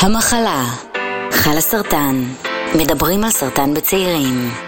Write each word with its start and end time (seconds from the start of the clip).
המחלה, 0.00 0.64
חלה 1.32 1.60
סרטן, 1.60 2.24
מדברים 2.74 3.24
על 3.24 3.30
סרטן 3.30 3.74
בצעירים. 3.74 4.67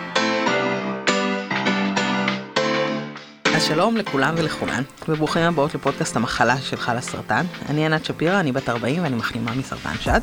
אז 3.60 3.66
שלום 3.66 3.96
לכולם 3.96 4.34
ולכולן, 4.38 4.82
וברוכים 5.08 5.42
הבאות 5.42 5.74
לפודקאסט 5.74 6.16
המחלה 6.16 6.56
של 6.58 6.76
חלה 6.76 7.00
סרטן. 7.00 7.44
אני 7.68 7.86
ענת 7.86 8.04
שפירא, 8.04 8.40
אני 8.40 8.52
בת 8.52 8.68
40 8.68 9.02
ואני 9.02 9.16
מחלימה 9.16 9.54
מסרטן 9.54 9.94
שד. 10.00 10.20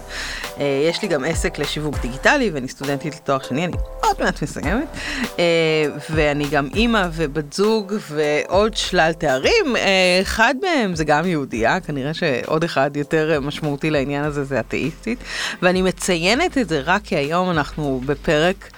אה, 0.60 0.86
יש 0.90 1.02
לי 1.02 1.08
גם 1.08 1.24
עסק 1.24 1.60
לשיווק 1.60 1.96
דיגיטלי 2.02 2.50
ואני 2.50 2.68
סטודנטית 2.68 3.16
לתואר 3.16 3.40
שני, 3.40 3.66
אני 3.66 3.74
עוד 4.04 4.16
מעט 4.20 4.44
מסיימת. 4.44 4.88
אה, 5.40 5.86
ואני 6.10 6.46
גם 6.52 6.70
אימא 6.76 7.08
ובת 7.12 7.54
זוג 7.54 7.94
ועוד 8.10 8.78
שלל 8.78 9.12
תארים. 9.14 9.76
אה, 9.76 10.20
אחד 10.22 10.56
מהם 10.62 10.96
זה 10.96 11.04
גם 11.04 11.26
יהודייה, 11.26 11.80
כנראה 11.80 12.14
שעוד 12.14 12.64
אחד 12.64 12.98
יותר 12.98 13.40
משמעותי 13.42 13.90
לעניין 13.90 14.24
הזה 14.24 14.44
זה 14.44 14.60
אתאיסטית. 14.60 15.20
ואני 15.62 15.82
מציינת 15.82 16.58
את 16.58 16.70
זה 16.70 16.82
רק 16.86 17.02
כי 17.04 17.16
היום 17.16 17.50
אנחנו 17.50 18.02
בפרק... 18.06 18.70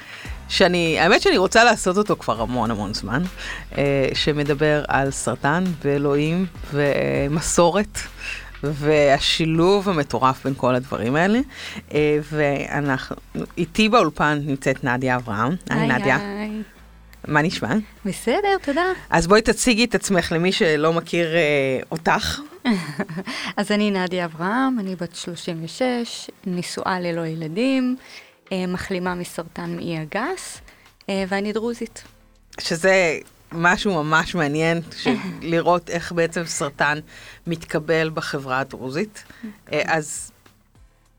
שאני, 0.50 1.00
האמת 1.00 1.22
שאני 1.22 1.38
רוצה 1.38 1.64
לעשות 1.64 1.98
אותו 1.98 2.16
כבר 2.20 2.42
המון 2.42 2.72
המון 2.72 2.94
זמן, 2.94 3.24
אה, 3.78 4.10
שמדבר 4.14 4.84
על 4.88 5.12
סרטן 5.12 5.64
ואלוהים 5.84 6.46
ומסורת. 6.74 8.00
והשילוב 8.64 9.90
המטורף 9.90 10.44
בין 10.44 10.54
כל 10.58 10.76
הדברים 10.76 11.16
האלה. 11.16 11.40
אה, 11.94 12.20
ואנחנו, 12.32 13.16
איתי 13.58 13.90
באולפן 13.90 14.40
נמצאת 14.46 14.84
נדיה 14.84 15.16
אברהם. 15.16 15.56
היי 15.70 15.88
נדיה. 15.88 16.18
היי. 16.18 16.52
מה 17.28 17.42
נשמע? 17.42 17.74
בסדר, 18.06 18.58
תודה. 18.62 18.86
אז 19.10 19.28
בואי 19.28 19.42
תציגי 19.42 19.86
את 19.86 19.96
עצמך 19.96 20.32
למי 20.32 20.52
שלא 20.52 20.94
מכיר 20.94 21.36
אה, 21.36 21.80
אותך. 21.92 22.40
אז 23.58 23.72
אני 23.72 23.92
נדיה 23.92 24.26
אברהם, 24.26 24.80
אני 24.80 24.96
בת 24.96 25.16
36, 25.16 26.30
נשואה 26.46 27.00
ללא 27.00 27.26
ילדים. 27.26 27.96
אה, 28.00 28.29
מחלימה 28.68 29.16
מסרטן 29.16 29.76
מעי 29.76 29.98
הגס, 29.98 30.62
אה, 31.10 31.24
ואני 31.28 31.54
דרוזית. 31.54 32.04
שזה 32.60 33.18
משהו 33.52 34.04
ממש 34.04 34.36
מעניין, 34.36 34.82
לראות 35.42 35.90
איך 35.90 36.12
בעצם 36.12 36.46
סרטן 36.46 37.00
מתקבל 37.48 38.10
בחברה 38.14 38.60
הדרוזית. 38.60 39.24
אה, 39.74 39.82
אז 39.86 40.32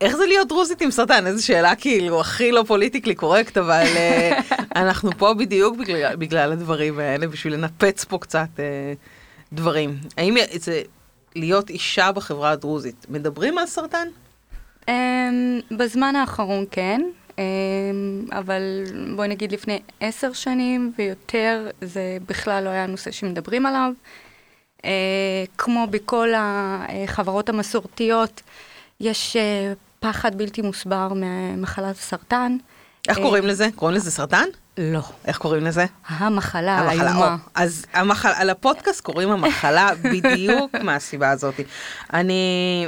איך 0.01 0.15
זה 0.15 0.25
להיות 0.25 0.47
דרוזית 0.47 0.81
עם 0.81 0.91
סרטן? 0.91 1.27
איזו 1.27 1.45
שאלה 1.45 1.75
כאילו 1.75 2.21
הכי 2.21 2.51
לא 2.51 2.63
פוליטיקלי 2.67 3.15
קורקט, 3.15 3.57
אבל 3.57 3.85
אנחנו 4.75 5.11
פה 5.17 5.33
בדיוק 5.33 5.77
בגלל, 5.77 6.15
בגלל 6.15 6.51
הדברים 6.51 6.99
האלה, 6.99 7.27
בשביל 7.27 7.53
לנפץ 7.53 8.03
פה 8.03 8.17
קצת 8.17 8.49
דברים. 9.53 9.97
האם 10.17 10.35
זה 10.53 10.81
להיות 11.35 11.69
אישה 11.69 12.11
בחברה 12.11 12.51
הדרוזית, 12.51 13.05
מדברים 13.09 13.57
על 13.57 13.65
סרטן? 13.65 14.07
אמ, 14.87 15.59
בזמן 15.71 16.15
האחרון 16.15 16.65
כן, 16.71 17.01
אבל 18.31 18.61
בואי 19.15 19.27
נגיד 19.27 19.51
לפני 19.51 19.79
עשר 19.99 20.33
שנים 20.33 20.93
ויותר, 20.97 21.67
זה 21.81 22.17
בכלל 22.27 22.63
לא 22.63 22.69
היה 22.69 22.87
נושא 22.87 23.11
שמדברים 23.11 23.65
עליו. 23.65 23.91
אה, 24.85 24.91
כמו 25.57 25.87
בכל 25.89 26.29
החברות 26.37 27.49
המסורתיות, 27.49 28.41
יש 28.99 29.35
אה, 29.35 29.73
פחד 29.99 30.35
בלתי 30.35 30.61
מוסבר 30.61 31.07
ממחלת 31.15 31.95
הסרטן. 31.95 32.57
איך 33.09 33.17
אה, 33.17 33.23
קוראים 33.23 33.47
לזה? 33.47 33.67
קוראים 33.75 33.97
לזה 33.97 34.11
סרטן? 34.11 34.45
לא. 34.77 35.01
איך 35.25 35.37
קוראים 35.37 35.63
לזה? 35.63 35.85
המחלה 36.07 36.77
האיומה. 36.77 37.37
אז 37.55 37.85
המחל, 37.93 38.31
על 38.35 38.49
הפודקאסט 38.49 39.01
קוראים 39.01 39.31
המחלה 39.31 39.89
בדיוק 40.01 40.75
מהסיבה 40.85 41.29
הזאת. 41.29 41.55
אני 42.13 42.87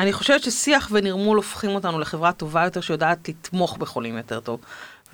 אני 0.00 0.12
חושבת 0.12 0.42
ששיח 0.42 0.88
ונרמול 0.92 1.36
הופכים 1.36 1.70
אותנו 1.70 1.98
לחברה 1.98 2.32
טובה 2.32 2.64
יותר 2.64 2.80
שיודעת 2.80 3.28
לתמוך 3.28 3.76
בחולים 3.76 4.16
יותר 4.16 4.40
טוב 4.40 4.60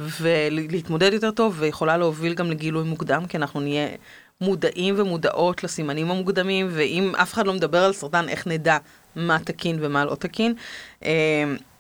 ולהתמודד 0.01 1.13
יותר 1.13 1.31
טוב 1.31 1.57
ויכולה 1.59 1.97
להוביל 1.97 2.35
גם 2.35 2.51
לגילוי 2.51 2.85
מוקדם 2.85 3.27
כי 3.27 3.37
אנחנו 3.37 3.61
נהיה 3.61 3.89
מודעים 4.41 4.95
ומודעות 4.99 5.65
לסימנים 5.65 6.11
המוקדמים 6.11 6.69
ואם 6.71 7.13
אף 7.23 7.35
אחד 7.35 7.47
לא 7.47 7.53
מדבר 7.53 7.85
על 7.85 7.93
סרטן 7.93 8.29
איך 8.29 8.47
נדע 8.47 8.79
מה 9.17 9.39
תקין 9.39 9.79
ומה 9.81 10.05
לא 10.05 10.15
תקין. 10.15 10.55
אמ, 11.03 11.09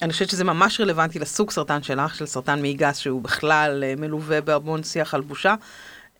אני 0.02 0.12
חושבת 0.12 0.30
שזה 0.30 0.44
ממש 0.44 0.80
רלוונטי 0.80 1.18
לסוג 1.18 1.50
סרטן 1.50 1.82
שלך, 1.82 2.14
של 2.14 2.26
סרטן 2.26 2.60
מעי 2.60 2.74
גס 2.74 2.98
שהוא 2.98 3.22
בכלל 3.22 3.84
אה, 3.84 3.94
מלווה 3.96 4.40
בהמון 4.40 4.82
שיח 4.82 5.14
על 5.14 5.20
בושה. 5.20 5.54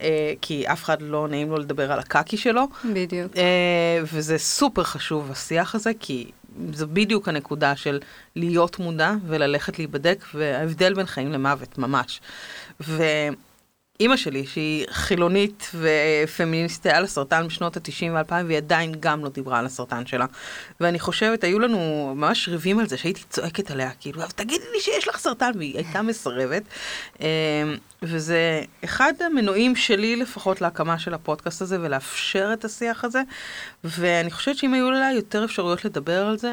אה, 0.01 0.33
כי 0.41 0.67
אף 0.67 0.85
אחד 0.85 1.03
לא 1.03 1.29
נעים 1.29 1.51
לו 1.51 1.57
לדבר 1.57 1.93
על 1.93 1.99
הקקי 1.99 2.37
שלו. 2.37 2.63
בדיוק. 2.95 3.37
אה, 3.37 3.99
וזה 4.03 4.39
סופר 4.39 4.85
חשוב 4.85 5.31
השיח 5.31 5.75
הזה, 5.75 5.91
כי 6.01 6.31
זו 6.73 6.87
בדיוק 6.93 7.29
הנקודה 7.29 7.77
של 7.77 8.01
להיות 8.37 8.79
מודע 8.79 9.13
וללכת 9.27 9.79
להיבדק, 9.79 10.25
וההבדל 10.35 10.95
בין 10.95 11.07
חיים 11.07 11.33
למוות, 11.33 11.79
ממש. 11.79 12.21
ואימא 13.99 14.17
שלי, 14.17 14.47
שהיא 14.47 14.87
חילונית 14.91 15.71
ופמיניסטית, 15.75 16.87
היה 16.87 17.01
לה 17.01 17.07
סרטן 17.07 17.47
בשנות 17.47 17.77
ה-90 17.77 18.13
ו-2000, 18.13 18.33
והיא 18.47 18.57
עדיין 18.57 18.95
גם 19.01 19.25
לא 19.25 19.29
דיברה 19.29 19.59
על 19.59 19.67
הסרטן 19.67 20.07
שלה. 20.07 20.27
ואני 20.81 20.99
חושבת, 20.99 21.45
היו 21.45 21.59
לנו 21.59 22.13
ממש 22.17 22.49
ריבים 22.49 22.79
על 22.79 22.89
זה, 22.89 22.97
שהייתי 22.97 23.23
צועקת 23.31 23.71
עליה, 23.71 23.91
כאילו, 24.01 24.23
תגידי 24.37 24.65
לי 24.73 24.81
שיש 24.81 25.09
לך 25.09 25.19
סרטן, 25.19 25.51
והיא 25.57 25.77
הייתה 25.77 26.03
מסרבת. 26.03 26.63
אמ, 27.21 27.27
וזה 28.03 28.63
אחד 28.85 29.13
המנועים 29.21 29.77
שלי 29.77 30.17
לפחות 30.17 30.61
להקמה 30.61 30.99
של 30.99 31.15
הפודקאסט 31.15 31.63
הזה 31.63 31.79
ולאפשר 31.81 32.51
את 32.53 32.65
השיח 32.65 33.05
הזה. 33.05 33.23
ואני 33.85 34.31
חושבת 34.31 34.57
שאם 34.57 34.75
היו 34.75 34.91
לה 34.91 35.13
יותר 35.13 35.45
אפשרויות 35.45 35.85
לדבר 35.85 36.27
על 36.27 36.39
זה, 36.39 36.53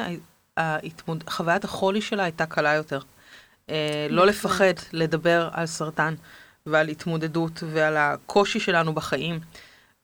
ההתמוד... 0.56 1.24
חוויית 1.28 1.64
החולי 1.64 2.00
שלה 2.00 2.22
הייתה 2.22 2.46
קלה 2.46 2.74
יותר. 2.74 2.98
אה, 3.70 4.06
לא 4.10 4.26
לפחד 4.26 4.74
לדבר 4.92 5.48
על 5.52 5.66
סרטן 5.66 6.14
ועל 6.66 6.88
התמודדות 6.88 7.62
ועל 7.72 7.96
הקושי 7.96 8.60
שלנו 8.60 8.92
בחיים, 8.92 9.40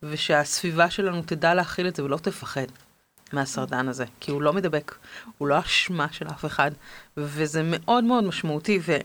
ושהסביבה 0.03 0.91
שלנו 0.91 1.23
תדע 1.27 1.55
להכיל 1.55 1.89
את 1.89 1.97
זה 1.97 2.05
ולא 2.05 2.17
תפחד 2.17 2.67
מהסרטן 3.33 3.89
הזה, 3.89 4.05
כי 4.21 4.31
הוא 4.31 4.43
לא 4.43 4.53
מדבק, 4.53 4.95
הוא 5.39 5.49
לא 5.49 5.59
אשמה 5.59 6.07
של 6.13 6.29
אף 6.29 6.45
אחד, 6.45 6.71
וזה 7.17 7.63
מאוד 7.65 8.05
מאוד 8.05 8.25
משמעותי. 8.25 8.79
ו... 8.83 8.97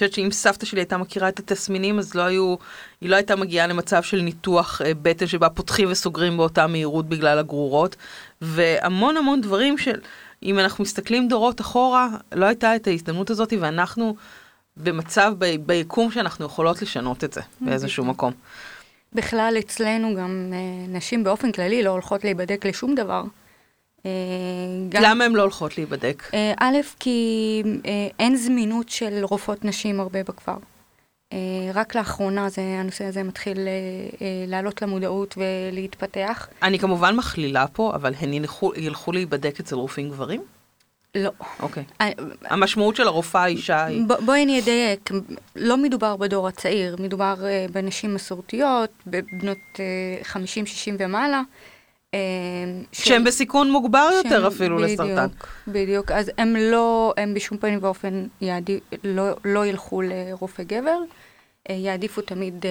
חושבת 0.00 0.12
שאם 0.12 0.30
סבתא 0.30 0.66
שלי 0.66 0.80
הייתה 0.80 0.96
מכירה 0.96 1.28
את 1.28 1.38
התסמינים, 1.38 1.98
אז 1.98 2.14
לא 2.14 2.22
היו, 2.22 2.54
היא 3.00 3.10
לא 3.10 3.16
הייתה 3.16 3.36
מגיעה 3.36 3.66
למצב 3.66 4.02
של 4.02 4.20
ניתוח 4.20 4.82
אה, 4.82 4.92
בטן 5.02 5.26
שבה 5.26 5.48
פותחים 5.48 5.88
וסוגרים 5.90 6.36
באותה 6.36 6.66
מהירות 6.66 7.08
בגלל 7.08 7.38
הגרורות, 7.38 7.96
והמון 8.40 9.16
המון 9.16 9.40
דברים 9.40 9.78
של, 9.78 10.00
אם 10.42 10.58
אנחנו 10.58 10.82
מסתכלים 10.82 11.28
דורות 11.28 11.60
אחורה, 11.60 12.08
לא 12.32 12.46
הייתה 12.46 12.76
את 12.76 12.86
ההזדמנות 12.86 13.30
הזאת, 13.30 13.52
ואנחנו 13.60 14.16
במצב, 14.76 15.32
ב, 15.38 15.56
ביקום 15.66 16.10
שאנחנו 16.10 16.46
יכולות 16.46 16.82
לשנות 16.82 17.24
את 17.24 17.32
זה 17.32 17.40
באיזשהו 17.60 18.04
מקום. 18.04 18.32
בכלל, 19.12 19.56
אצלנו 19.58 20.14
גם 20.14 20.52
אה, 20.52 20.86
נשים 20.88 21.24
באופן 21.24 21.52
כללי 21.52 21.82
לא 21.82 21.90
הולכות 21.90 22.24
להיבדק 22.24 22.66
לשום 22.66 22.94
דבר. 22.94 23.22
אה, 24.06 24.10
גם, 24.88 25.02
למה 25.02 25.24
הן 25.24 25.32
לא 25.32 25.42
הולכות 25.42 25.78
להיבדק? 25.78 26.22
אה, 26.34 26.52
א', 26.60 26.76
כי 26.98 27.62
אה, 27.86 28.08
אין 28.18 28.36
זמינות 28.36 28.88
של 28.88 29.24
רופאות 29.24 29.64
נשים 29.64 30.00
הרבה 30.00 30.22
בכפר. 30.22 30.56
רק 31.74 31.94
לאחרונה 31.94 32.48
זה, 32.48 32.60
הנושא 32.62 33.04
הזה 33.04 33.22
מתחיל 33.22 33.58
לעלות 34.46 34.82
למודעות 34.82 35.34
ולהתפתח. 35.38 36.48
אני 36.62 36.78
כמובן 36.78 37.16
מכלילה 37.16 37.66
פה, 37.66 37.92
אבל 37.94 38.14
הן 38.20 38.32
ילכו, 38.32 38.72
ילכו 38.76 39.12
להיבדק 39.12 39.60
אצל 39.60 39.74
רופאים 39.74 40.10
גברים? 40.10 40.42
לא. 41.14 41.30
אוקיי. 41.60 41.84
Okay. 42.00 42.02
I... 42.02 42.22
המשמעות 42.44 42.96
של 42.96 43.06
הרופאה 43.06 43.42
האישה 43.42 43.84
היא... 43.84 44.02
ב- 44.06 44.24
בואי 44.24 44.44
אני 44.44 44.60
אדייק, 44.60 45.10
לא 45.56 45.76
מדובר 45.76 46.16
בדור 46.16 46.48
הצעיר, 46.48 46.96
מדובר 46.98 47.34
uh, 47.38 47.72
בנשים 47.72 48.14
מסורתיות, 48.14 48.90
בבנות 49.06 49.58
uh, 49.74 50.26
50-60 50.26 50.36
ומעלה. 50.98 51.42
אמ, 52.14 52.18
שהם 52.92 53.24
בסיכון 53.24 53.70
מוגבר 53.70 54.10
יותר 54.24 54.48
אפילו 54.48 54.76
בדיוק, 54.76 55.00
לסרטן. 55.00 55.26
בדיוק, 55.68 56.10
אז 56.10 56.30
הם 56.38 56.56
לא, 56.56 57.14
הם 57.16 57.34
בשום 57.34 57.58
פנים 57.58 57.78
ואופן 57.82 58.26
יעדי, 58.40 58.80
לא, 59.04 59.24
לא 59.44 59.66
ילכו 59.66 60.02
לרופא 60.02 60.62
גבר, 60.62 60.98
אה, 61.70 61.74
יעדיפו 61.74 62.20
תמיד 62.20 62.66
אה, 62.66 62.70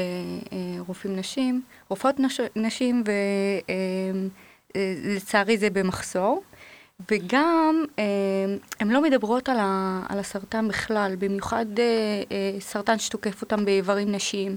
אה, 0.53 0.81
רופאים 0.87 1.15
נשים, 1.15 1.61
רופאות 1.89 2.19
נש, 2.19 2.39
נשים, 2.55 3.03
ולצערי 4.75 5.57
זה 5.57 5.69
במחסור. 5.69 6.43
וגם 7.11 7.85
הן 8.79 8.89
לא 8.89 9.01
מדברות 9.01 9.49
על, 9.49 9.57
ה, 9.59 10.01
על 10.09 10.19
הסרטן 10.19 10.67
בכלל, 10.67 11.15
במיוחד 11.19 11.65
סרטן 12.59 12.99
שתוקף 12.99 13.41
אותם 13.41 13.65
באיברים 13.65 14.11
נשיים. 14.11 14.55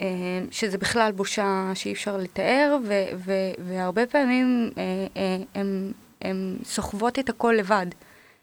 אה, 0.00 0.06
שזה 0.50 0.78
בכלל 0.78 1.12
בושה 1.12 1.72
שאי 1.74 1.92
אפשר 1.92 2.16
לתאר, 2.16 2.78
ו- 2.84 3.16
ו- 3.16 3.52
והרבה 3.68 4.06
פעמים 4.06 4.70
אה, 4.78 4.82
אה, 5.16 5.62
הן 6.22 6.56
סוחבות 6.64 7.18
את 7.18 7.28
הכל 7.28 7.54
לבד, 7.58 7.86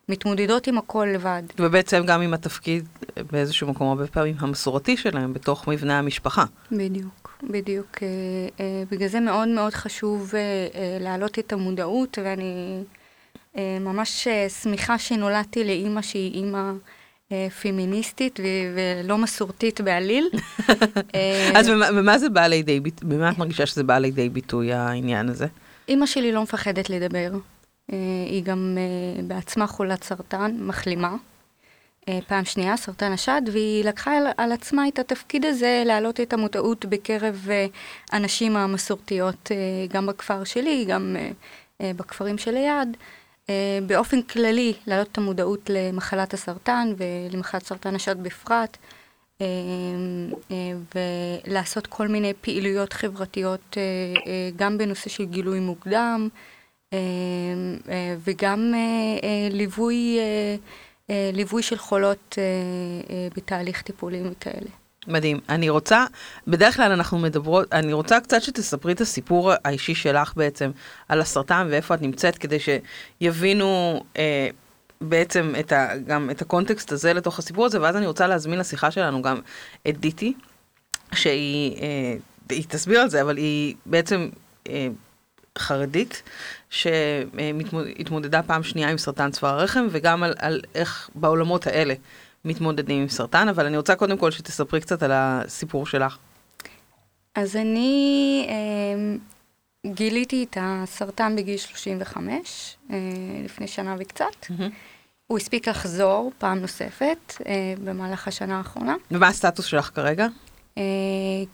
מתמודדות 0.09 0.68
עם 0.68 0.77
הכל 0.77 1.07
לבד. 1.13 1.44
ובעצם 1.59 2.04
גם 2.06 2.21
עם 2.21 2.33
התפקיד 2.33 2.88
באיזשהו 3.31 3.68
מקום, 3.68 3.88
הרבה 3.88 4.07
פעמים 4.07 4.36
המסורתי 4.39 4.98
שלהם 4.98 5.33
בתוך 5.33 5.68
מבנה 5.68 6.00
המשפחה. 6.00 6.45
בדיוק, 6.71 7.38
בדיוק. 7.44 7.98
בגלל 8.92 9.07
זה 9.07 9.19
מאוד 9.19 9.48
מאוד 9.48 9.74
חשוב 9.74 10.33
להעלות 11.00 11.39
את 11.39 11.54
המודעות, 11.54 12.18
ואני 12.24 12.80
אה, 12.80 13.03
ממש 13.58 14.28
אה, 14.28 14.50
שמחה 14.50 14.98
שנולדתי 14.98 15.64
לאימא 15.64 16.02
שהיא 16.02 16.34
אימא 16.34 16.72
אה, 17.32 17.48
פמיניסטית 17.62 18.40
ולא 18.76 19.18
מסורתית 19.18 19.82
בעליל. 19.82 20.30
אה, 21.16 21.52
אז 21.56 21.70
במה- 21.70 22.18
זה 22.18 22.30
בא 22.30 22.48
לידי 22.48 22.80
ביטוי, 22.80 23.10
במה 23.10 23.30
את 23.32 23.38
מרגישה 23.38 23.66
שזה 23.66 23.84
בא 23.84 23.98
לידי 23.98 24.30
ביטוי 24.30 24.74
העניין 24.74 25.30
הזה? 25.30 25.46
אימא 25.88 26.06
שלי 26.06 26.32
לא 26.32 26.44
מפחדת 26.44 26.90
לדבר. 26.90 27.32
אה, 27.94 27.98
היא 28.30 28.44
גם 28.44 28.78
אה, 28.78 29.24
בעצמה 29.24 29.68
חולת 29.68 30.04
סרטן, 30.04 30.56
מחלימה. 30.60 31.16
אה, 32.10 32.20
פעם 32.28 32.46
שנייה, 32.46 32.78
סרטן 32.78 33.12
השד, 33.12 33.42
והיא 33.52 33.84
לקחה 33.86 34.18
על, 34.18 34.24
על 34.38 34.52
עצמה 34.52 34.88
את 34.88 35.00
התפקיד 35.00 35.46
הזה 35.46 35.84
להעלות 35.86 36.20
את 36.20 36.34
המודעות 36.34 36.86
בקרב 36.86 37.48
אה, 37.50 37.66
הנשים 38.12 38.56
המסורתיות, 38.58 39.52
אה, 39.52 39.58
גם 39.90 40.06
בכפר 40.06 40.44
שלי, 40.44 40.86
גם 40.88 41.16
אה, 41.20 41.32
אה, 41.82 41.92
בכפרים 41.96 42.38
שליד. 42.38 42.68
אה, 42.68 42.84
באופן 43.88 44.22
כללי, 44.22 44.74
להעלות 44.88 45.07
את 45.12 45.18
המודעות 45.18 45.69
למחלת 45.69 46.34
הסרטן 46.34 46.94
ולמחלת 46.98 47.63
סרטן 47.63 47.95
השד 47.95 48.24
בפרט. 48.24 48.78
אה, 49.42 49.45
אה, 50.51 50.74
ולעשות 51.48 51.88
כל 51.88 52.07
מיני 52.07 52.34
פעילויות 52.42 52.94
חברתיות, 52.94 53.78
אה, 53.78 53.84
אה, 54.28 54.50
גם 54.56 54.78
בנושא 54.78 55.10
של 55.10 55.25
גילוי 55.25 55.60
מוקדם, 55.60 56.30
אה, 56.94 56.98
אה, 57.90 58.16
וגם 58.24 58.74
אה, 58.74 58.80
אה, 59.24 59.48
ליווי, 59.51 60.19
אה, 60.19 60.56
אה, 61.10 61.30
ליווי 61.34 61.63
של 61.63 61.78
חולות 61.78 62.36
אה, 62.38 62.44
אה, 63.10 63.28
בתהליך 63.36 63.81
טיפולי 63.81 64.22
וכאלה. 64.31 64.82
מדהים. 65.08 65.40
אני 65.50 65.70
רוצה, 65.70 66.06
בדרך 66.48 66.76
כלל 66.76 66.92
אנחנו 66.92 67.20
מדברות, 67.20 67.74
אני 67.74 67.94
רוצה 67.94 68.20
קצת 68.20 68.42
שתספרי 68.42 68.94
את 68.94 69.02
הסיפור 69.02 69.52
האישי 69.66 69.96
שלך 69.96 70.34
בעצם 70.36 70.72
על 71.10 71.22
הסרטן 71.22 71.68
ואיפה 71.70 71.96
את 71.96 72.02
נמצאת, 72.02 72.38
כדי 72.38 72.58
שיבינו 72.60 74.04
אה, 74.18 74.48
בעצם 75.02 75.54
את 75.60 75.72
ה, 75.72 75.98
גם 76.08 76.30
את 76.30 76.42
הקונטקסט 76.42 76.92
הזה 76.92 77.14
לתוך 77.14 77.40
הסיפור 77.40 77.66
הזה, 77.66 77.82
ואז 77.82 77.96
אני 77.96 78.08
רוצה 78.08 78.28
להזמין 78.28 78.60
לשיחה 78.60 78.92
שלנו 78.92 79.22
גם 79.22 79.40
את 79.88 80.00
דיטי, 80.00 80.34
שהיא, 81.14 81.82
אה, 81.82 82.16
היא 82.50 82.66
תסביר 82.68 83.00
על 83.00 83.10
זה, 83.10 83.22
אבל 83.22 83.38
היא 83.38 83.76
בעצם 83.86 84.30
אה, 84.70 84.88
חרדית, 85.58 86.24
שהתמודדה 86.70 88.44
פעם 88.44 88.64
שנייה 88.64 88.90
עם 88.90 88.98
סרטן 88.98 89.32
צוואר 89.32 89.60
הרחם, 89.60 89.88
וגם 89.92 90.24
על, 90.24 90.34
על 90.38 90.62
איך 90.76 91.10
בעולמות 91.16 91.68
האלה 91.68 91.94
מתמודדים 92.45 93.01
עם 93.01 93.10
סרטן, 93.10 93.48
אבל 93.48 93.66
אני 93.66 93.78
רוצה 93.78 93.95
קודם 93.95 94.18
כל 94.18 94.31
שתספרי 94.31 94.81
קצת 94.81 95.04
על 95.04 95.12
הסיפור 95.13 95.86
שלך. 95.86 96.18
אז 97.36 97.56
אני 97.56 98.45
אה, 98.50 99.16
גיליתי 99.92 100.45
את 100.50 100.57
הסרטן 100.62 101.36
בגיל 101.36 101.57
35, 101.57 102.78
אה, 102.92 102.98
לפני 103.44 103.68
שנה 103.68 103.95
וקצת. 104.00 104.48
הוא 105.28 105.38
הספיק 105.38 105.68
לחזור 105.68 106.31
פעם 106.38 106.60
נוספת 106.60 107.34
אה, 107.45 107.74
במהלך 107.84 108.28
השנה 108.28 108.57
האחרונה. 108.57 108.95
ומה 109.12 109.28
הסטטוס 109.28 109.66
שלך 109.66 109.92
כרגע? 109.95 110.28
אה, 110.78 110.84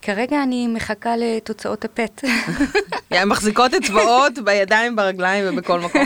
כרגע 0.01 0.43
אני 0.43 0.67
מחכה 0.67 1.17
לתוצאות 1.17 1.85
הפט, 1.85 2.23
הן 3.11 3.27
מחזיקות 3.29 3.73
אצבעות 3.73 4.33
בידיים, 4.43 4.95
ברגליים 4.95 5.45
ובכל 5.47 5.79
מקום. 5.79 6.01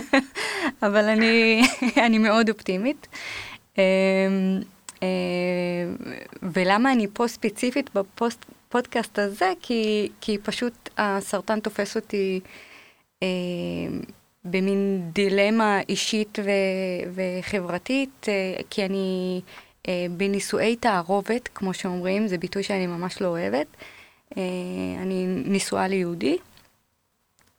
אבל 0.84 1.10
אני, 1.10 1.62
אני 2.06 2.18
מאוד 2.18 2.50
אופטימית. 2.50 3.08
אה, 3.78 3.84
ולמה 6.42 6.92
אני 6.92 7.08
פה 7.14 7.28
ספציפית 7.28 7.90
בפודקאסט 7.94 9.20
הזה? 9.20 9.54
כי, 9.62 10.10
כי 10.22 10.38
פשוט 10.38 10.90
הסרטן 10.98 11.60
תופס 11.60 11.96
אותי 11.96 12.40
אה, 13.24 13.28
במין 14.46 15.10
דילמה 15.14 15.80
אישית 15.90 16.40
ו, 16.44 16.50
וחברתית, 17.16 18.26
אה, 18.30 18.62
כי 18.70 18.86
אני 18.86 19.42
אה, 19.88 20.06
בנישואי 20.18 20.76
תערובת, 20.76 21.50
כמו 21.56 21.74
שאומרים, 21.74 22.28
זה 22.28 22.38
ביטוי 22.38 22.64
שאני 22.64 22.88
ממש 22.88 23.22
לא 23.22 23.28
אוהבת. 23.28 23.68
אה, 24.38 24.42
אני 25.02 25.26
נשואה 25.28 25.88
ליהודי. 25.88 26.38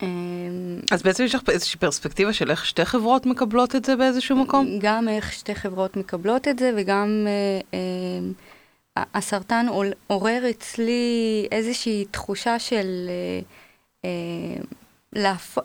אה, 0.05 0.95
אז 0.97 1.03
בעצם 1.03 1.25
יש 1.25 1.35
לך 1.35 1.43
איזושהי 1.49 1.81
פרספקטיבה 1.81 2.33
של 2.33 2.51
איך 2.51 2.67
שתי 2.67 2.85
חברות 2.85 3.27
מקבלות 3.27 3.77
את 3.77 3.85
זה 3.85 3.97
באיזשהו 3.97 4.37
מקום? 4.37 4.79
גם 4.81 5.09
איך 5.09 5.33
שתי 5.33 5.55
חברות 5.55 5.97
מקבלות 5.97 6.49
את 6.49 6.59
זה, 6.59 6.73
וגם 6.77 7.27
אה, 7.27 7.79
אה, 8.99 9.05
הסרטן 9.15 9.67
עורר 10.07 10.51
אצלי 10.51 11.47
איזושהי 11.53 12.05
תחושה 12.11 12.59
של 12.59 12.87
אה, 13.09 13.41
אה, 14.05 14.63
להפוך, 15.13 15.65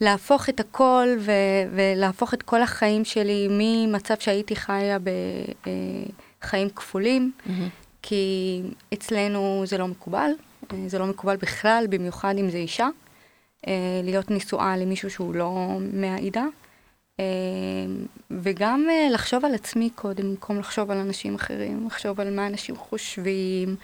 להפוך 0.00 0.48
את 0.48 0.60
הכל 0.60 1.08
ו, 1.18 1.32
ולהפוך 1.70 2.34
את 2.34 2.42
כל 2.42 2.62
החיים 2.62 3.04
שלי 3.04 3.48
ממצב 3.50 4.14
שהייתי 4.18 4.56
חיה 4.56 4.98
בחיים 6.42 6.70
כפולים, 6.70 7.32
כי 8.02 8.62
אצלנו 8.94 9.62
זה 9.66 9.78
לא 9.78 9.88
מקובל, 9.88 10.30
אה, 10.72 10.84
זה 10.86 10.98
לא 10.98 11.06
מקובל 11.06 11.36
בכלל, 11.36 11.86
במיוחד 11.90 12.34
אם 12.38 12.50
זה 12.50 12.56
אישה, 12.56 12.84
אה, 12.84 12.90
להיות 14.04 14.30
נשואה 14.30 14.76
למישהו 14.76 15.10
שהוא 15.10 15.34
לא 15.34 15.78
מהעדה. 15.92 16.44
אה, 17.20 17.24
וגם 18.30 18.86
אה, 18.90 19.08
לחשוב 19.10 19.44
על 19.44 19.54
עצמי 19.54 19.90
קודם, 19.94 20.30
במקום 20.30 20.58
לחשוב 20.58 20.90
על 20.90 20.98
אנשים 20.98 21.34
אחרים, 21.34 21.86
לחשוב 21.86 22.20
על 22.20 22.36
מה 22.36 22.46
אנשים 22.46 22.76
חושבים, 22.76 23.76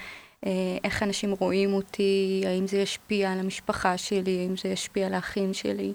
אה, 0.46 0.50
איך 0.84 1.02
אנשים 1.02 1.30
רואים 1.30 1.72
אותי, 1.72 2.44
האם 2.46 2.66
זה 2.66 2.76
ישפיע 2.76 3.32
על 3.32 3.38
המשפחה 3.38 3.98
שלי, 3.98 4.38
האם 4.40 4.56
זה 4.56 4.68
ישפיע 4.68 5.06
על 5.06 5.14
האחים 5.14 5.54
שלי. 5.54 5.92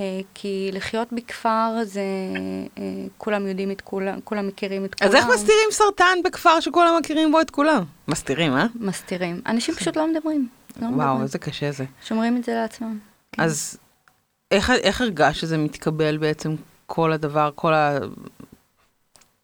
אה, 0.00 0.20
כי 0.34 0.70
לחיות 0.72 1.12
בכפר 1.12 1.72
זה, 1.84 2.00
אה, 2.78 2.82
כולם 3.18 3.46
יודעים 3.46 3.70
את 3.70 3.80
כולם, 3.80 4.18
כולם 4.24 4.48
מכירים 4.48 4.84
את 4.84 4.94
כולם. 4.94 5.10
אז 5.10 5.16
איך 5.16 5.26
מסתירים 5.34 5.68
סרטן 5.70 6.18
בכפר 6.24 6.60
שכולם 6.60 6.98
מכירים 7.00 7.32
בו 7.32 7.40
את 7.40 7.50
כולם? 7.50 7.84
מסתירים, 8.08 8.52
אה? 8.52 8.66
מסתירים. 8.74 9.40
אנשים 9.46 9.74
פשוט 9.74 9.96
לא 9.96 10.06
מדברים. 10.12 10.48
לא 10.76 10.86
וואו, 10.86 10.96
מדברים. 10.96 11.22
איזה 11.22 11.38
קשה 11.38 11.72
זה. 11.72 11.84
שומרים 12.02 12.36
את 12.36 12.44
זה 12.44 12.54
לעצמם. 12.54 13.09
כן. 13.32 13.42
אז 13.42 13.78
איך, 14.50 14.70
איך 14.70 15.00
הרגשת 15.00 15.40
שזה 15.40 15.58
מתקבל 15.58 16.16
בעצם 16.16 16.54
כל 16.86 17.12
הדבר, 17.12 17.50
כל 17.54 17.74
ה... 17.74 17.98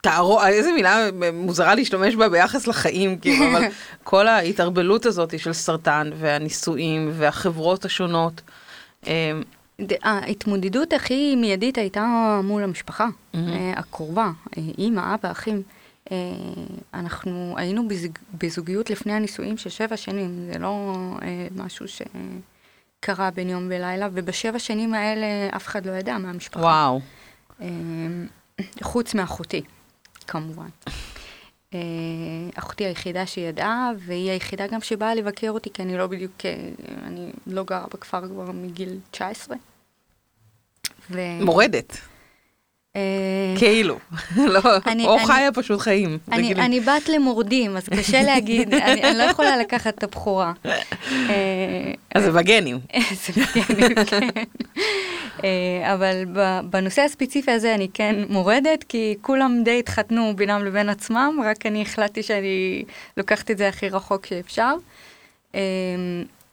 תערו... 0.03 0.45
איזה 0.45 0.73
מילה 0.73 1.09
מוזרה 1.33 1.75
להשתמש 1.75 2.15
בה 2.15 2.29
ביחס 2.29 2.67
לחיים, 2.67 3.19
כאילו, 3.19 3.45
אבל 3.51 3.63
כל 4.05 4.29
ההתערבלות 4.29 5.07
הזאת 5.07 5.39
של 5.39 5.53
סרטן 5.53 6.11
והנישואים 6.19 7.11
והחברות 7.13 7.85
השונות. 7.85 8.43
אמ, 9.07 9.43
ההתמודדות 10.03 10.93
הכי 10.93 11.37
מיידית 11.37 11.79
הייתה 11.79 12.41
מול 12.45 12.63
המשפחה 12.63 13.09
אה, 13.35 13.73
הקרובה, 13.77 14.31
אה, 14.59 14.63
אימא, 14.79 15.15
אבא, 15.15 15.31
אחים. 15.31 15.63
אה, 16.13 16.17
אנחנו 16.95 17.55
היינו 17.57 17.89
בזוג, 17.89 18.13
בזוגיות 18.39 18.91
לפני 18.91 19.13
הנישואים 19.13 19.57
של 19.57 19.71
שבע 19.71 19.97
שנים, 19.97 20.49
זה 20.53 20.59
לא 20.59 20.95
משהו 21.57 21.87
שקרה 23.07 23.31
בין 23.31 23.49
יום 23.49 23.67
ולילה, 23.71 24.09
ובשבע 24.13 24.59
שנים 24.59 24.95
האלה 24.95 25.27
אף 25.57 25.67
אחד 25.67 25.87
לא 25.87 25.93
ידע 25.93 26.19
מהמשפחה. 26.19 26.61
וואו. 26.61 27.01
אה, 27.61 27.67
חוץ 28.83 29.15
מאחותי, 29.15 29.63
כמובן. 30.27 30.69
אה, 31.75 31.79
אחותי 32.55 32.85
היחידה 32.85 33.27
שידעה, 33.27 33.91
והיא 33.99 34.31
היחידה 34.31 34.67
גם 34.67 34.81
שבאה 34.81 35.15
לבקר 35.15 35.51
אותי, 35.51 35.71
כי 35.73 35.83
אני 35.83 35.99
לא 35.99 36.07
בדיוק, 36.07 36.33
אה, 36.45 36.71
אני 37.07 37.33
לא 37.47 37.65
גרה 37.65 37.87
בכפר 37.95 38.29
כבר 38.29 38.53
מגיל 38.53 38.99
19. 39.11 39.57
ו... 41.11 41.21
מורדת, 41.41 41.97
כאילו. 43.59 43.99
לא, 44.37 44.61
אני- 44.87 45.07
או 45.07 45.17
אני- 45.17 45.27
חיה 45.27 45.53
פשוט 45.53 45.81
חיים. 45.81 46.19
אני, 46.33 46.43
רגילים. 46.43 46.65
אני 46.65 46.81
בת 46.81 47.09
למורדים, 47.09 47.77
אז 47.77 47.89
קשה 47.89 48.23
להגיד, 48.23 48.75
אני, 48.75 49.03
אני 49.05 49.19
לא 49.19 49.23
יכולה 49.23 49.57
לקחת 49.57 49.95
את 49.99 50.03
הבכורה. 50.05 50.53
אה, 50.67 50.73
אז 52.15 52.23
זה 52.25 52.33
בגנים. 52.33 52.79
זה 53.27 53.33
בגנים, 53.43 54.05
כן. 54.07 54.29
אה, 55.45 55.95
אבל 55.95 56.25
בנושא 56.71 57.03
הספציפי 57.03 57.51
הזה 57.51 57.75
אני 57.75 57.89
כן 57.95 58.17
מורדת, 58.29 58.85
כי 58.89 59.15
כולם 59.21 59.63
די 59.65 59.79
התחתנו 59.79 60.33
בינם 60.37 60.65
לבין 60.65 60.89
עצמם, 60.89 61.39
רק 61.45 61.67
אני 61.67 61.83
החלטתי 61.83 62.23
שאני 62.23 62.85
לוקחת 63.17 63.51
את 63.51 63.59
זה 63.59 63.69
הכי 63.69 63.89
רחוק 63.89 64.27
שאפשר. 64.27 64.75
אה, 65.55 65.61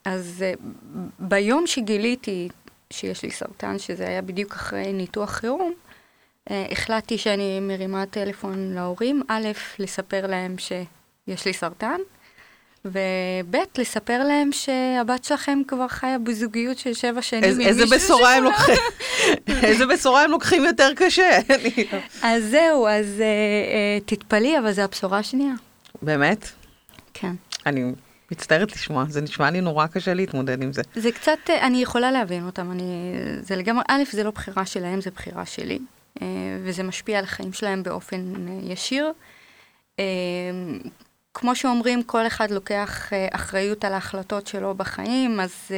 אז 0.06 0.44
אה, 0.48 0.54
ביום 1.20 1.68
שגיליתי 1.68 2.50
שיש 2.90 3.24
לי 3.24 3.32
סרטן, 3.32 3.80
שזה 3.80 4.08
היה 4.08 4.22
בדיוק 4.22 4.54
אחרי 4.54 4.94
ניתוח 4.94 5.30
חירום, 5.30 5.62
אה, 5.72 5.83
החלטתי 6.50 7.18
שאני 7.18 7.60
מרימה 7.60 8.06
טלפון 8.06 8.74
להורים, 8.76 9.22
א', 9.28 9.48
לספר 9.80 10.28
להם 10.28 10.56
שיש 10.58 11.46
לי 11.46 11.54
סרטן, 11.54 11.98
וב', 12.86 13.56
לספר 13.78 14.24
להם 14.24 14.50
שהבת 14.52 15.24
שלכם 15.24 15.60
כבר 15.68 15.88
חיה 15.88 16.18
בזוגיות 16.20 16.78
של 16.78 16.94
שבע 16.94 17.22
שנים 17.22 17.44
איז- 17.44 17.60
עם 17.60 17.68
איזה 17.68 17.84
מישהו 17.84 17.98
בשורה 17.98 18.36
הם 18.36 18.44
לוקחים? 18.44 18.76
איזה 19.64 19.86
בשורה 19.86 20.24
הם 20.24 20.32
לוקחים 20.32 20.66
יותר 20.66 20.90
קשה? 20.96 21.40
אז 22.24 22.44
זהו, 22.44 22.88
אז 22.88 23.06
אה, 23.22 23.26
אה, 23.26 24.00
תתפלאי, 24.06 24.60
אבל 24.60 24.72
זו 24.72 24.82
הבשורה 24.82 25.18
השנייה. 25.20 25.54
באמת? 26.02 26.48
כן. 27.14 27.32
אני 27.66 27.92
מצטערת 28.32 28.72
לשמוע, 28.72 29.06
זה 29.10 29.22
נשמע 29.22 29.50
לי 29.52 29.62
נורא 29.62 29.88
קשה 29.88 30.14
להתמודד 30.14 30.64
עם 30.64 30.74
זה. 30.74 30.82
זה 30.96 31.12
קצת, 31.12 31.38
אה, 31.50 31.68
אני 31.68 31.82
יכולה 31.82 32.12
להבין 32.12 32.46
אותם, 32.46 32.72
אני, 32.72 32.84
זה 33.42 33.56
לגמרי, 33.56 33.84
א', 33.88 34.04
זה 34.12 34.24
לא 34.24 34.32
בחירה 34.32 34.66
שלהם, 34.66 35.02
זה 35.02 35.12
בחירה 35.12 35.46
שלי, 35.46 35.76
אה, 35.76 35.80
וזה 36.64 36.84
משפיע 36.84 37.18
על 37.20 37.24
החיים 37.24 37.54
שלהם 37.54 37.84
באופן 37.84 38.34
אה, 38.48 38.72
ישיר. 38.72 39.12
כמו 41.34 41.56
שאומרים, 41.56 42.04
כל 42.04 42.28
אחד 42.28 42.52
לוקח 42.52 43.10
אחריות 43.32 43.86
על 43.86 43.94
ההחלטות 43.94 44.48
שלו 44.48 44.76
בחיים, 44.76 45.40
אז 45.40 45.72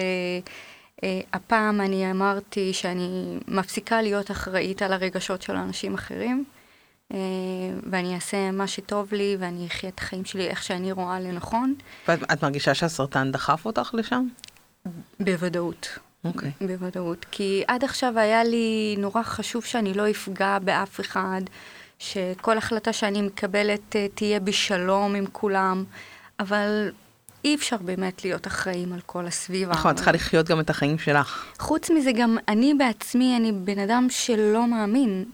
הפעם 1.33 1.81
אני 1.81 2.11
אמרתי 2.11 2.73
שאני 2.73 3.37
מפסיקה 3.47 4.01
להיות 4.01 4.31
אחראית 4.31 4.81
על 4.81 4.93
הרגשות 4.93 5.41
של 5.41 5.55
אנשים 5.55 5.93
אחרים. 5.93 6.45
אה, 7.13 7.17
ואני 7.91 8.15
אעשה 8.15 8.51
מה 8.51 8.67
שטוב 8.67 9.13
לי, 9.13 9.37
ואני 9.39 9.67
אחיה 9.67 9.89
את 9.89 9.99
החיים 9.99 10.25
שלי 10.25 10.47
איך 10.47 10.63
שאני 10.63 10.91
רואה 10.91 11.19
לנכון. 11.19 11.73
ואת 12.07 12.43
מרגישה 12.43 12.73
שהסרטן 12.73 13.31
דחף 13.31 13.65
אותך 13.65 13.91
לשם? 13.93 14.27
בוודאות. 15.19 15.99
אוקיי. 16.25 16.51
Okay. 16.61 16.67
בוודאות. 16.67 17.25
כי 17.31 17.63
עד 17.67 17.83
עכשיו 17.83 18.19
היה 18.19 18.43
לי 18.43 18.95
נורא 18.99 19.23
חשוב 19.23 19.65
שאני 19.65 19.93
לא 19.93 20.09
אפגע 20.09 20.59
באף 20.59 20.99
אחד, 20.99 21.41
שכל 21.99 22.57
החלטה 22.57 22.93
שאני 22.93 23.21
מקבלת 23.21 23.95
אה, 23.95 24.07
תהיה 24.15 24.39
בשלום 24.39 25.15
עם 25.15 25.25
כולם, 25.31 25.83
אבל 26.39 26.91
אי 27.45 27.55
אפשר 27.55 27.77
באמת 27.77 28.25
להיות 28.25 28.47
אחראים 28.47 28.93
על 28.93 28.99
כל 29.05 29.25
הסביבה. 29.25 29.71
נכון, 29.71 29.91
את 29.91 29.95
צריכה 29.95 30.11
לחיות 30.11 30.47
גם 30.49 30.59
את 30.59 30.69
החיים 30.69 30.97
שלך. 30.97 31.45
חוץ 31.59 31.89
מזה, 31.89 32.11
גם 32.11 32.37
אני 32.47 32.73
בעצמי, 32.73 33.37
אני 33.37 33.51
בן 33.51 33.79
אדם 33.79 34.07
שלא 34.09 34.67
מאמין 34.67 35.25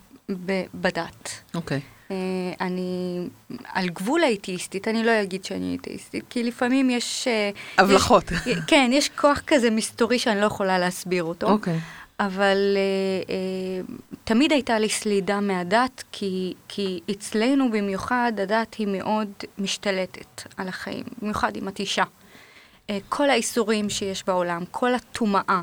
בדת. 0.73 1.29
אוקיי. 1.53 1.77
Okay. 1.77 2.00
אה, 2.11 2.15
אני 2.61 3.19
על 3.65 3.89
גבול 3.89 4.23
האתאיסטית, 4.23 4.87
אני 4.87 5.03
לא 5.03 5.11
אגיד 5.21 5.45
שאני 5.45 5.77
אתאיסטית, 5.81 6.23
כי 6.29 6.43
לפעמים 6.43 6.89
יש... 6.89 7.27
אה, 7.27 7.49
הבלחות. 7.77 8.31
יש, 8.31 8.57
כן, 8.67 8.89
יש 8.93 9.09
כוח 9.09 9.41
כזה 9.47 9.69
מסתורי 9.69 10.19
שאני 10.19 10.41
לא 10.41 10.45
יכולה 10.45 10.79
להסביר 10.79 11.23
אותו. 11.23 11.47
אוקיי. 11.47 11.73
Okay. 11.73 12.01
אבל 12.25 12.77
uh, 12.77 13.27
uh, 13.27 14.17
תמיד 14.23 14.51
הייתה 14.51 14.79
לי 14.79 14.89
סלידה 14.89 15.39
מהדת, 15.39 16.03
כי, 16.11 16.53
כי 16.67 16.99
אצלנו 17.11 17.71
במיוחד 17.71 18.33
הדת 18.41 18.73
היא 18.73 18.87
מאוד 18.87 19.31
משתלטת 19.57 20.41
על 20.57 20.67
החיים, 20.67 21.03
במיוחד 21.21 21.57
אם 21.57 21.67
את 21.67 21.79
אישה. 21.79 22.03
Uh, 22.03 22.91
כל 23.09 23.29
האיסורים 23.29 23.89
שיש 23.89 24.23
בעולם, 24.27 24.63
כל 24.71 24.95
הטומאה 24.95 25.61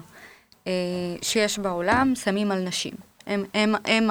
uh, 0.64 0.68
שיש 1.22 1.58
בעולם, 1.58 2.14
שמים 2.14 2.52
על 2.52 2.62
נשים. 2.62 3.07
הם, 3.28 3.44
הם, 3.54 3.74
הם, 3.84 4.10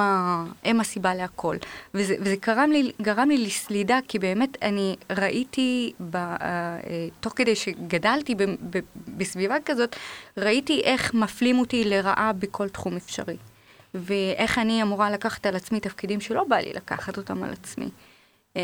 הם 0.64 0.80
הסיבה 0.80 1.14
להכל. 1.14 1.56
וזה, 1.94 2.14
וזה 2.20 2.36
גרם 2.46 2.70
לי, 2.72 2.92
גרם 3.02 3.28
לי 3.28 3.38
לסלידה, 3.38 3.98
כי 4.08 4.18
באמת 4.18 4.56
אני 4.62 4.96
ראיתי, 5.10 5.92
ב, 6.10 6.16
uh, 6.16 6.40
תוך 7.20 7.32
כדי 7.36 7.56
שגדלתי 7.56 8.34
ב, 8.34 8.42
ב, 8.42 8.78
בסביבה 9.08 9.56
כזאת, 9.64 9.96
ראיתי 10.36 10.80
איך 10.84 11.14
מפלים 11.14 11.58
אותי 11.58 11.84
לרעה 11.84 12.32
בכל 12.32 12.68
תחום 12.68 12.96
אפשרי. 12.96 13.36
ואיך 13.94 14.58
אני 14.58 14.82
אמורה 14.82 15.10
לקחת 15.10 15.46
על 15.46 15.56
עצמי 15.56 15.80
תפקידים 15.80 16.20
שלא 16.20 16.44
בא 16.44 16.56
לי 16.56 16.72
לקחת 16.72 17.16
אותם 17.16 17.42
על 17.42 17.50
עצמי. 17.52 17.88
Um, 18.54 18.58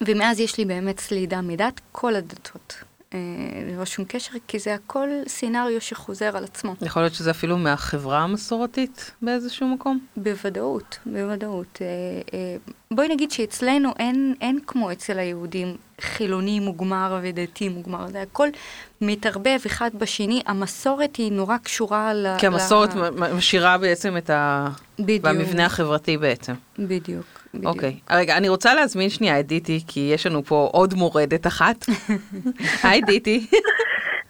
ומאז 0.00 0.40
יש 0.40 0.58
לי 0.58 0.64
באמת 0.64 1.00
סלידה 1.00 1.40
מדת 1.40 1.80
כל 1.92 2.14
הדתות. 2.14 2.82
אה, 3.16 3.72
ללא 3.72 3.84
שום 3.84 4.04
קשר, 4.08 4.32
כי 4.48 4.58
זה 4.58 4.74
הכל 4.74 5.08
סצנריו 5.28 5.80
שחוזר 5.80 6.36
על 6.36 6.44
עצמו. 6.44 6.74
יכול 6.82 7.02
להיות 7.02 7.14
שזה 7.14 7.30
אפילו 7.30 7.58
מהחברה 7.58 8.18
המסורתית 8.18 9.10
באיזשהו 9.22 9.68
מקום? 9.68 9.98
בוודאות, 10.16 10.98
בוודאות. 11.06 11.78
אה, 11.80 11.86
אה, 12.34 12.56
בואי 12.90 13.08
נגיד 13.08 13.30
שאצלנו 13.30 13.90
אין, 13.98 14.34
אין 14.40 14.58
כמו 14.66 14.92
אצל 14.92 15.18
היהודים 15.18 15.76
חילוני 16.00 16.60
מוגמר 16.60 17.20
ודתי 17.22 17.68
מוגמר, 17.68 18.08
זה 18.08 18.22
הכל 18.22 18.48
מתערבב 19.00 19.58
אחד 19.66 19.90
בשני, 19.94 20.42
המסורת 20.46 21.16
היא 21.16 21.32
נורא 21.32 21.56
קשורה 21.56 22.14
ל... 22.14 22.26
כי 22.38 22.46
המסורת 22.46 22.94
ל... 22.94 23.10
משאירה 23.34 23.78
בעצם 23.78 24.16
את 24.16 24.30
ה... 24.30 24.68
בדיוק. 24.98 25.24
במבנה 25.24 25.66
החברתי 25.66 26.16
בעצם. 26.16 26.52
בדיוק. 26.78 27.26
אוקיי. 27.64 27.90
Okay. 27.90 28.14
רגע, 28.14 28.36
אני 28.36 28.48
רוצה 28.48 28.74
להזמין 28.74 29.08
שנייה 29.08 29.40
את 29.40 29.46
דיטי, 29.46 29.80
כי 29.88 30.10
יש 30.14 30.26
לנו 30.26 30.42
פה 30.42 30.68
עוד 30.72 30.94
מורדת 30.94 31.46
אחת. 31.46 31.76
היי 32.84 33.00
דיטי. 33.00 33.46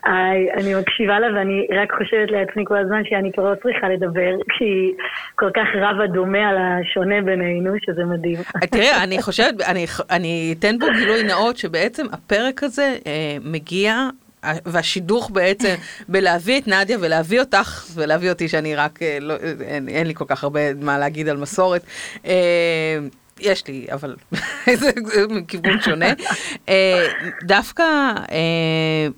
היי, 0.05 0.53
אני 0.53 0.75
מקשיבה 0.81 1.19
לה 1.19 1.27
ואני 1.27 1.67
רק 1.83 1.93
חושבת 1.99 2.31
לעצמי 2.31 2.65
כל 2.67 2.77
הזמן 2.79 3.03
שאני 3.05 3.33
כבר 3.33 3.51
לא 3.51 3.55
צריכה 3.63 3.89
לדבר, 3.89 4.31
כשהיא 4.49 4.95
כל 5.35 5.51
כך 5.55 5.67
רבה 5.75 6.07
דומה 6.07 6.49
על 6.49 6.57
השונה 6.59 7.23
בינינו, 7.23 7.75
שזה 7.87 8.05
מדהים. 8.05 8.37
תראה, 8.71 9.05
אני 9.05 9.23
חושבת, 9.23 9.55
אני, 9.69 9.85
אני 10.11 10.55
אתן 10.59 10.79
בו 10.79 10.87
גילוי 10.99 11.23
נאות, 11.23 11.57
שבעצם 11.57 12.07
הפרק 12.13 12.63
הזה 12.63 12.97
אה, 13.07 13.37
מגיע 13.45 14.09
והשידוך 14.45 15.31
בעצם 15.31 15.75
בלהביא 16.09 16.59
את 16.59 16.69
נדיה 16.69 16.99
ולהביא 17.01 17.41
אותך 17.41 17.87
ולהביא 17.95 18.31
אותי 18.31 18.49
שאני 18.49 18.75
רק, 18.75 19.03
אה, 19.03 19.19
לא, 19.21 19.35
אין, 19.67 19.89
אין 19.89 20.07
לי 20.07 20.15
כל 20.15 20.25
כך 20.29 20.45
הרבה 20.45 20.75
מה 20.75 20.99
להגיד 20.99 21.29
על 21.29 21.37
מסורת. 21.37 21.83
אה, 22.27 22.99
יש 23.41 23.67
לי, 23.67 23.87
אבל 23.93 24.17
זה 24.81 24.91
מכיוון 25.29 25.81
שונה. 25.81 26.07
אה, 26.69 27.09
דווקא 27.43 27.85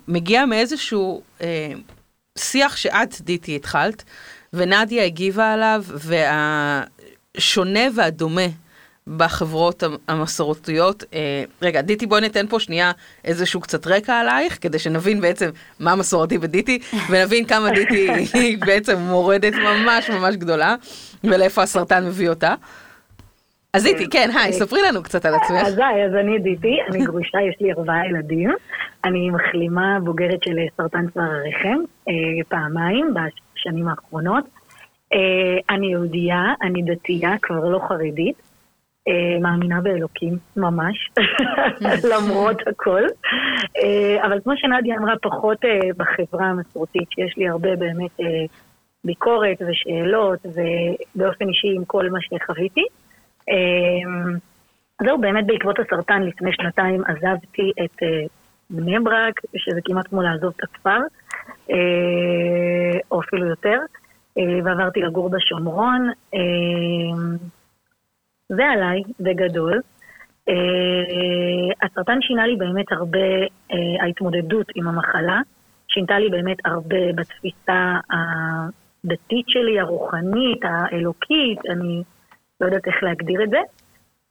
מגיע 0.07 0.45
מאיזשהו 0.45 1.21
שיח 2.37 2.75
שאת, 2.75 3.21
דיטי, 3.21 3.55
התחלת, 3.55 4.03
ונדיה 4.53 5.05
הגיבה 5.05 5.53
עליו, 5.53 5.83
והשונה 7.35 7.79
והדומה 7.95 8.47
בחברות 9.17 9.83
המסורתיות. 10.07 11.03
אה, 11.13 11.43
רגע, 11.61 11.81
דיטי, 11.81 12.05
בואי 12.05 12.21
ניתן 12.21 12.47
פה 12.47 12.59
שנייה 12.59 12.91
איזשהו 13.25 13.59
קצת 13.61 13.87
רקע 13.87 14.19
עלייך, 14.19 14.57
כדי 14.61 14.79
שנבין 14.79 15.21
בעצם 15.21 15.49
מה 15.79 15.95
מסורתי 15.95 16.37
בדיטי, 16.37 16.79
ונבין 17.09 17.45
כמה 17.45 17.69
דיטי 17.71 18.09
היא 18.33 18.57
בעצם 18.65 18.97
מורדת 18.97 19.53
ממש 19.53 20.09
ממש 20.09 20.35
גדולה, 20.35 20.75
ולאיפה 21.23 21.61
הסרטן 21.63 22.07
מביא 22.07 22.29
אותה. 22.29 22.55
אז 23.73 23.83
דיטי, 23.83 24.09
כן, 24.09 24.29
היי, 24.35 24.53
ספרי 24.53 24.79
לנו 24.81 25.03
קצת 25.03 25.25
על 25.25 25.33
עצמך. 25.35 25.61
אז 25.65 25.77
היי, 25.77 26.05
אז 26.05 26.15
אני 26.15 26.39
דיטי, 26.39 26.77
אני 26.89 27.05
גרושה, 27.05 27.37
יש 27.49 27.55
לי 27.61 27.71
ארבעה 27.71 28.07
ילדים. 28.09 28.49
אני 29.05 29.29
מחלימה 29.29 29.97
בוגרת 30.03 30.43
של 30.43 30.55
סרטן 30.77 31.07
צוואר 31.13 31.25
הרחם, 31.25 31.79
אה, 32.07 32.13
פעמיים 32.47 33.13
בשנים 33.13 33.87
האחרונות. 33.87 34.43
אה, 35.13 35.75
אני 35.75 35.87
יהודייה, 35.91 36.53
אני 36.61 36.81
דתייה, 36.81 37.35
כבר 37.41 37.69
לא 37.69 37.79
חרדית. 37.87 38.48
אה, 39.07 39.39
מאמינה 39.41 39.81
באלוקים, 39.81 40.37
ממש, 40.57 41.11
למרות 42.11 42.67
הכל. 42.67 43.01
אה, 43.83 44.25
אבל 44.25 44.39
כמו 44.43 44.53
שנדיה 44.57 44.97
אמרה, 44.97 45.13
פחות 45.21 45.65
אה, 45.65 45.79
בחברה 45.97 46.45
המסורתית, 46.45 47.11
שיש 47.11 47.37
לי 47.37 47.47
הרבה 47.47 47.75
באמת 47.75 48.17
ביקורת 49.03 49.57
ושאלות, 49.69 50.39
ובאופן 50.45 51.47
אישי 51.47 51.67
עם 51.75 51.85
כל 51.85 52.09
מה 52.09 52.19
שחוויתי. 52.21 52.85
זהו, 55.03 55.17
באמת 55.17 55.47
בעקבות 55.47 55.79
הסרטן 55.79 56.23
לפני 56.23 56.51
שנתיים 56.53 57.03
עזבתי 57.05 57.71
את 57.83 58.03
בני 58.69 58.99
ברק, 58.99 59.41
שזה 59.57 59.79
כמעט 59.85 60.07
כמו 60.07 60.21
לעזוב 60.21 60.53
את 60.57 60.63
הכפר, 60.63 60.99
או 63.11 63.21
אפילו 63.21 63.45
יותר, 63.47 63.79
ועברתי 64.63 65.01
לגור 65.01 65.29
בשומרון. 65.29 66.09
זה 68.49 68.65
עליי, 68.65 69.01
בגדול. 69.19 69.81
Uh, 70.49 70.51
הסרטן 71.81 72.21
שינה 72.21 72.47
לי 72.47 72.55
באמת 72.55 72.91
הרבה, 72.91 73.45
uh, 73.45 73.75
ההתמודדות 74.01 74.65
עם 74.75 74.87
המחלה, 74.87 75.41
שינתה 75.87 76.19
לי 76.19 76.29
באמת 76.29 76.57
הרבה 76.65 77.13
בתפיסה 77.15 77.95
הדתית 78.09 79.45
שלי, 79.47 79.79
הרוחנית, 79.79 80.59
האלוקית, 80.63 81.59
אני 81.69 82.03
לא 82.61 82.65
יודעת 82.65 82.87
איך 82.87 83.03
להגדיר 83.03 83.43
את 83.43 83.49
זה. 83.49 83.59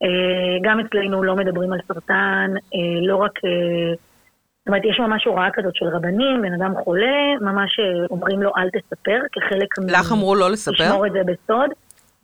Uh, 0.05 0.63
גם 0.63 0.81
אצלנו 0.81 1.23
לא 1.23 1.37
מדברים 1.37 1.73
על 1.73 1.81
סרטן, 1.89 2.51
uh, 2.57 3.07
לא 3.07 3.17
רק... 3.17 3.39
Uh, 3.39 3.99
זאת 4.59 4.69
אומרת, 4.69 4.85
יש 4.85 5.01
ממש 5.01 5.25
הוראה 5.25 5.49
כזאת 5.53 5.77
של 5.77 5.87
רבנים, 5.87 6.43
בן 6.43 6.63
אדם 6.63 6.75
חולה, 6.85 7.37
ממש 7.41 7.81
אומרים 8.11 8.43
לו 8.43 8.51
אל 8.57 8.71
תספר, 8.71 9.21
כחלק... 9.33 9.79
לך 9.89 10.13
אמרו 10.13 10.35
לא 10.35 10.51
לספר? 10.51 10.85
לשמור 10.85 11.07
את 11.07 11.13
זה 11.13 11.21
בסוד. 11.25 11.71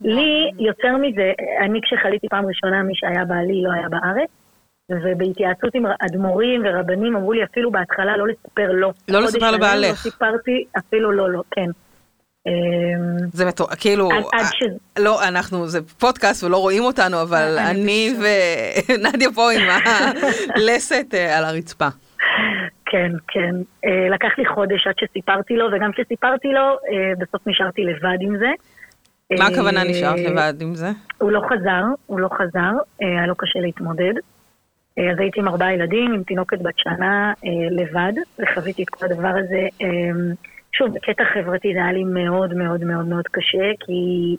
לי, 0.01 0.51
יותר 0.59 0.97
מזה, 0.97 1.31
אני 1.65 1.79
כשחליתי 1.81 2.27
פעם 2.29 2.45
ראשונה, 2.45 2.83
מי 2.83 2.93
שהיה 2.95 3.25
בעלי 3.25 3.61
לא 3.63 3.71
היה 3.71 3.89
בארץ, 3.89 4.29
ובהתייעצות 4.89 5.75
עם 5.75 5.85
אדמו"רים 5.99 6.61
ורבנים 6.65 7.15
אמרו 7.15 7.33
לי 7.33 7.43
אפילו 7.43 7.71
בהתחלה 7.71 8.17
לא 8.17 8.27
לספר 8.27 8.71
לא. 8.71 8.91
לא 9.07 9.21
לספר 9.21 9.51
לבעלך. 9.51 10.05
לא 10.05 10.11
סיפרתי 10.11 10.63
אפילו 10.77 11.11
לא, 11.11 11.31
לא, 11.31 11.41
כן. 11.51 11.69
זה 13.33 13.45
מטור... 13.45 13.67
כאילו, 13.79 14.09
ש... 14.53 14.63
לא, 14.99 15.27
אנחנו, 15.27 15.67
זה 15.67 15.79
פודקאסט 15.99 16.43
ולא 16.43 16.57
רואים 16.57 16.83
אותנו, 16.83 17.21
אבל 17.21 17.57
אני 17.71 18.13
ונדיה 18.89 19.31
פה 19.35 19.51
עם 19.51 19.61
הלסת 20.55 21.13
אה, 21.13 21.37
על 21.37 21.45
הרצפה. 21.45 21.87
כן, 22.85 23.11
כן. 23.27 23.55
אה, 23.85 24.09
לקח 24.09 24.37
לי 24.37 24.45
חודש 24.45 24.87
עד 24.87 24.93
שסיפרתי 24.99 25.55
לו, 25.55 25.65
וגם 25.73 25.91
כשסיפרתי 25.91 26.47
לו, 26.47 26.61
אה, 26.61 27.13
בסוף 27.19 27.47
נשארתי 27.47 27.81
לבד 27.83 28.17
עם 28.21 28.37
זה. 28.37 28.49
מה 29.31 29.47
הכוונה 29.47 29.83
נשארת 29.83 30.19
לבד 30.19 30.53
עם 30.61 30.75
זה? 30.75 30.91
הוא 31.17 31.31
לא 31.31 31.41
חזר, 31.49 31.83
הוא 32.05 32.19
לא 32.19 32.29
חזר, 32.37 32.71
היה 32.99 33.27
לו 33.27 33.35
קשה 33.35 33.59
להתמודד. 33.59 34.13
אה, 34.99 35.11
אז 35.11 35.19
הייתי 35.19 35.39
עם 35.39 35.47
ארבעה 35.47 35.73
ילדים, 35.73 36.13
עם 36.13 36.23
תינוקת 36.23 36.61
בת 36.61 36.77
שנה, 36.77 37.33
אה, 37.45 37.49
לבד, 37.71 38.13
וחוויתי 38.39 38.83
את 38.83 38.89
כל 38.89 39.05
הדבר 39.05 39.33
הזה. 39.37 39.67
אה, 39.81 40.33
שוב, 40.71 40.93
בקטע 40.93 41.23
חברתי 41.33 41.73
זה 41.73 41.79
היה 41.79 41.91
לי 41.91 42.03
מאוד 42.03 42.53
מאוד 42.53 42.83
מאוד 42.83 43.05
מאוד 43.05 43.27
קשה, 43.31 43.71
כי 43.79 44.35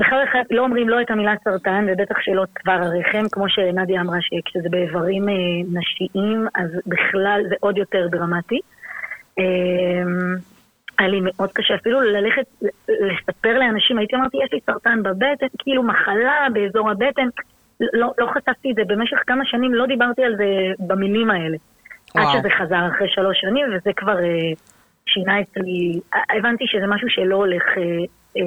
בכלל 0.00 0.24
אחד, 0.30 0.42
לא 0.50 0.62
אומרים 0.62 0.88
לא 0.88 1.00
את 1.00 1.10
המילה 1.10 1.34
סרטן, 1.44 1.86
ובטח 1.88 2.16
שלא 2.20 2.44
צוואר 2.62 2.82
הרחם, 2.82 3.28
כמו 3.32 3.48
שנדיה 3.48 4.00
אמרה, 4.00 4.18
שכשזה 4.20 4.68
באיברים 4.68 5.26
נשיים, 5.72 6.46
אז 6.54 6.70
בכלל 6.86 7.42
זה 7.48 7.54
עוד 7.60 7.78
יותר 7.78 8.06
דרמטי. 8.10 8.60
היה 10.98 11.08
לי 11.08 11.20
מאוד 11.22 11.52
קשה 11.52 11.74
אפילו 11.74 12.00
ללכת, 12.00 12.46
לספר 12.88 13.58
לאנשים, 13.58 13.98
הייתי 13.98 14.16
אמרתי, 14.16 14.36
יש 14.44 14.52
לי 14.52 14.60
סרטן 14.66 15.02
בבטן, 15.02 15.46
כאילו 15.58 15.82
מחלה 15.82 16.46
באזור 16.52 16.90
הבטן. 16.90 17.28
לא, 17.80 18.12
לא 18.18 18.26
חשפתי 18.26 18.70
את 18.70 18.76
זה 18.76 18.82
במשך 18.86 19.16
כמה 19.26 19.44
שנים, 19.44 19.74
לא 19.74 19.86
דיברתי 19.86 20.24
על 20.24 20.36
זה 20.36 20.44
במילים 20.78 21.30
האלה. 21.30 21.56
וואו. 22.14 22.28
עד 22.28 22.38
שזה 22.38 22.50
חזר 22.50 22.88
אחרי 22.88 23.08
שלוש 23.08 23.40
שנים, 23.40 23.66
וזה 23.74 23.90
כבר 23.96 24.18
אה, 24.18 24.52
שינה 25.06 25.40
אצלי, 25.40 26.00
הבנתי 26.38 26.64
שזה 26.66 26.86
משהו 26.86 27.08
שלא 27.10 27.36
הולך 27.36 27.62
אה, 27.76 27.82
אה, 28.36 28.42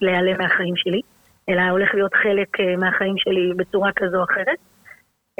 להיעלם 0.00 0.38
מהחיים 0.38 0.76
שלי, 0.76 1.00
אלא 1.48 1.62
הולך 1.70 1.94
להיות 1.94 2.14
חלק 2.14 2.60
אה, 2.60 2.76
מהחיים 2.76 3.14
שלי 3.18 3.52
בצורה 3.56 3.90
כזו 3.96 4.18
או 4.18 4.24
אחרת. 4.24 4.58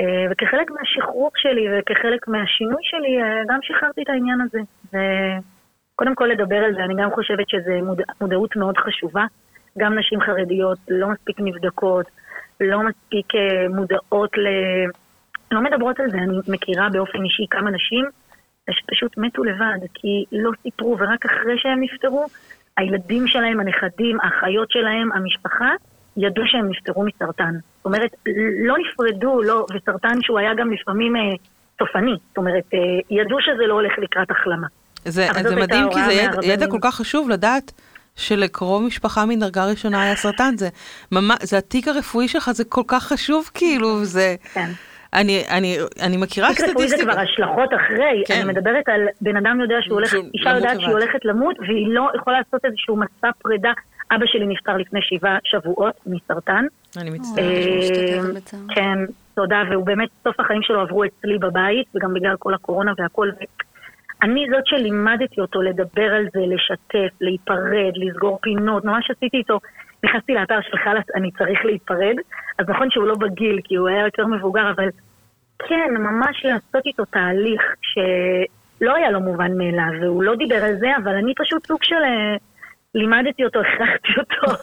אה, 0.01 0.27
וכחלק 0.31 0.71
מהשחרור 0.71 1.31
שלי 1.37 1.67
וכחלק 1.73 2.29
מהשינוי 2.29 2.83
שלי, 2.83 3.23
אה, 3.23 3.43
גם 3.49 3.59
שחררתי 3.63 4.03
את 4.03 4.09
העניין 4.09 4.41
הזה. 4.41 4.59
וקודם 5.97 6.15
כל 6.15 6.25
לדבר 6.25 6.57
על 6.57 6.75
זה, 6.75 6.85
אני 6.85 6.95
גם 7.03 7.11
חושבת 7.11 7.49
שזו 7.49 7.73
מודע, 7.83 8.05
מודעות 8.21 8.57
מאוד 8.57 8.79
חשובה. 8.79 9.25
גם 9.79 9.99
נשים 9.99 10.21
חרדיות 10.21 10.79
לא 10.88 11.09
מספיק 11.09 11.37
נבדקות. 11.41 12.07
לא 12.61 12.83
מספיק 12.83 13.35
אה, 13.35 13.69
מודעות 13.69 14.38
ל... 14.38 14.47
לא 15.50 15.61
מדברות 15.61 16.00
על 16.00 16.11
זה, 16.11 16.17
אני 16.17 16.37
מכירה 16.49 16.88
באופן 16.88 17.25
אישי 17.25 17.47
כמה 17.50 17.71
נשים 17.71 18.05
שפשוט 18.71 19.19
מתו 19.19 19.45
לבד, 19.45 19.79
כי 19.95 20.25
לא 20.33 20.50
סיפרו, 20.62 20.97
ורק 20.99 21.26
אחרי 21.26 21.59
שהם 21.59 21.81
נפטרו, 21.81 22.26
הילדים 22.76 23.26
שלהם, 23.26 23.61
הנכדים, 23.61 24.19
האחיות 24.23 24.71
שלהם, 24.71 25.12
המשפחה, 25.12 25.71
ידעו 26.17 26.45
שהם 26.47 26.71
נפטרו 26.71 27.05
מסרטן. 27.05 27.55
זאת 27.76 27.85
אומרת, 27.85 28.11
לא 28.67 28.75
נפרדו, 28.79 29.43
לא, 29.43 29.67
וסרטן 29.75 30.23
שהוא 30.23 30.38
היה 30.38 30.55
גם 30.55 30.73
לפעמים 30.73 31.17
אה, 31.17 31.21
סופני. 31.79 32.17
זאת 32.29 32.37
אומרת, 32.37 32.65
אה, 32.75 32.79
ידעו 33.11 33.38
שזה 33.41 33.67
לא 33.67 33.75
הולך 33.75 33.93
לקראת 33.99 34.31
החלמה. 34.31 34.67
זה, 35.07 35.27
זה 35.43 35.57
מדהים, 35.57 35.89
כי 35.93 36.05
זה 36.05 36.13
ידע, 36.13 36.39
ידע 36.43 36.67
כל 36.67 36.79
כך 36.81 36.95
חשוב 36.95 37.31
לדעת 37.31 37.73
שלקרוב 38.17 38.83
משפחה 38.83 39.27
מדרגה 39.27 39.65
ראשונה 39.65 40.03
היה 40.03 40.17
סרטן, 40.17 40.57
זה 40.57 40.69
ממש, 41.13 41.39
זה 41.43 41.59
התיק 41.59 41.89
הרפואי 41.89 42.29
שלך, 42.29 42.51
זה 42.51 42.65
כל 42.65 42.83
כך 42.87 43.05
חשוב, 43.05 43.51
כאילו, 43.55 44.05
זה... 44.05 44.35
כן. 44.55 44.71
אני, 45.15 45.45
אני, 45.51 45.79
אני 46.03 46.17
מכירה 46.17 46.49
סטטיסטיקה. 46.53 46.79
תיק 46.79 46.87
רפואי 46.87 46.89
זה 46.89 47.05
כבר 47.05 47.21
השלכות 47.21 47.71
אחרי, 47.75 48.23
כן. 48.27 48.35
אני 48.35 48.45
מדברת 48.45 48.89
על 48.89 49.01
בן 49.21 49.37
אדם 49.37 49.61
יודע 49.61 49.77
שהוא 49.81 49.95
הולך, 49.95 50.15
אישה 50.35 50.51
יודעת 50.51 50.81
שהיא 50.81 50.93
הולכת 50.93 51.25
למות, 51.25 51.57
והיא 51.59 51.87
לא 51.89 52.11
יכולה 52.17 52.39
לעשות 52.39 52.65
איזשהו 52.65 52.97
מסע 52.97 53.31
פרידה. 53.43 53.73
אבא 54.11 54.27
שלי 54.27 54.47
נפטר 54.47 54.77
לפני 54.77 55.01
שבעה 55.03 55.39
שבועות 55.45 55.95
מסרטן. 56.07 56.65
אני 56.97 57.11
מצטערת. 57.11 58.55
כן, 58.75 58.99
תודה, 59.35 59.63
והוא 59.71 59.87
באמת, 59.87 60.09
סוף 60.25 60.41
החיים 60.41 60.63
שלו 60.63 60.81
עברו 60.81 61.05
אצלי 61.05 61.39
בבית, 61.39 61.87
וגם 61.95 62.15
בגלל 62.15 62.37
כל 62.39 62.55
הקורונה 62.55 62.93
והכל. 62.99 63.31
אני 64.23 64.47
זאת 64.51 64.67
שלימדתי 64.67 65.41
אותו 65.41 65.63
לדבר 65.63 66.15
על 66.15 66.27
זה, 66.33 66.41
לשתף, 66.47 67.21
להיפרד, 67.21 67.93
לסגור 67.95 68.39
פינות, 68.43 68.85
ממש 68.85 69.11
עשיתי 69.11 69.37
איתו, 69.37 69.59
נכנסתי 70.05 70.35
לאתר 70.35 70.61
של 70.61 70.77
חלאס, 70.77 71.05
אני 71.15 71.31
צריך 71.31 71.65
להיפרד, 71.65 72.17
אז 72.59 72.69
נכון 72.69 72.91
שהוא 72.91 73.07
לא 73.07 73.15
בגיל, 73.15 73.61
כי 73.65 73.75
הוא 73.75 73.89
היה 73.89 74.05
יותר 74.05 74.27
מבוגר, 74.27 74.71
אבל 74.77 74.89
כן, 75.59 75.95
ממש 75.99 76.45
לעשות 76.45 76.87
איתו 76.87 77.05
תהליך 77.05 77.63
שלא 77.83 78.95
היה 78.95 79.11
לו 79.11 79.21
מובן 79.21 79.59
מאליו, 79.59 80.01
והוא 80.01 80.23
לא 80.23 80.37
דיבר 80.37 80.65
על 80.65 80.77
זה, 80.79 80.97
אבל 81.03 81.15
אני 81.15 81.33
פשוט 81.37 81.67
סוג 81.67 81.79
של... 81.83 82.03
לימדתי 82.97 83.45
אותו, 83.45 83.61
הכרחתי 83.61 84.09
אותו 84.21 84.62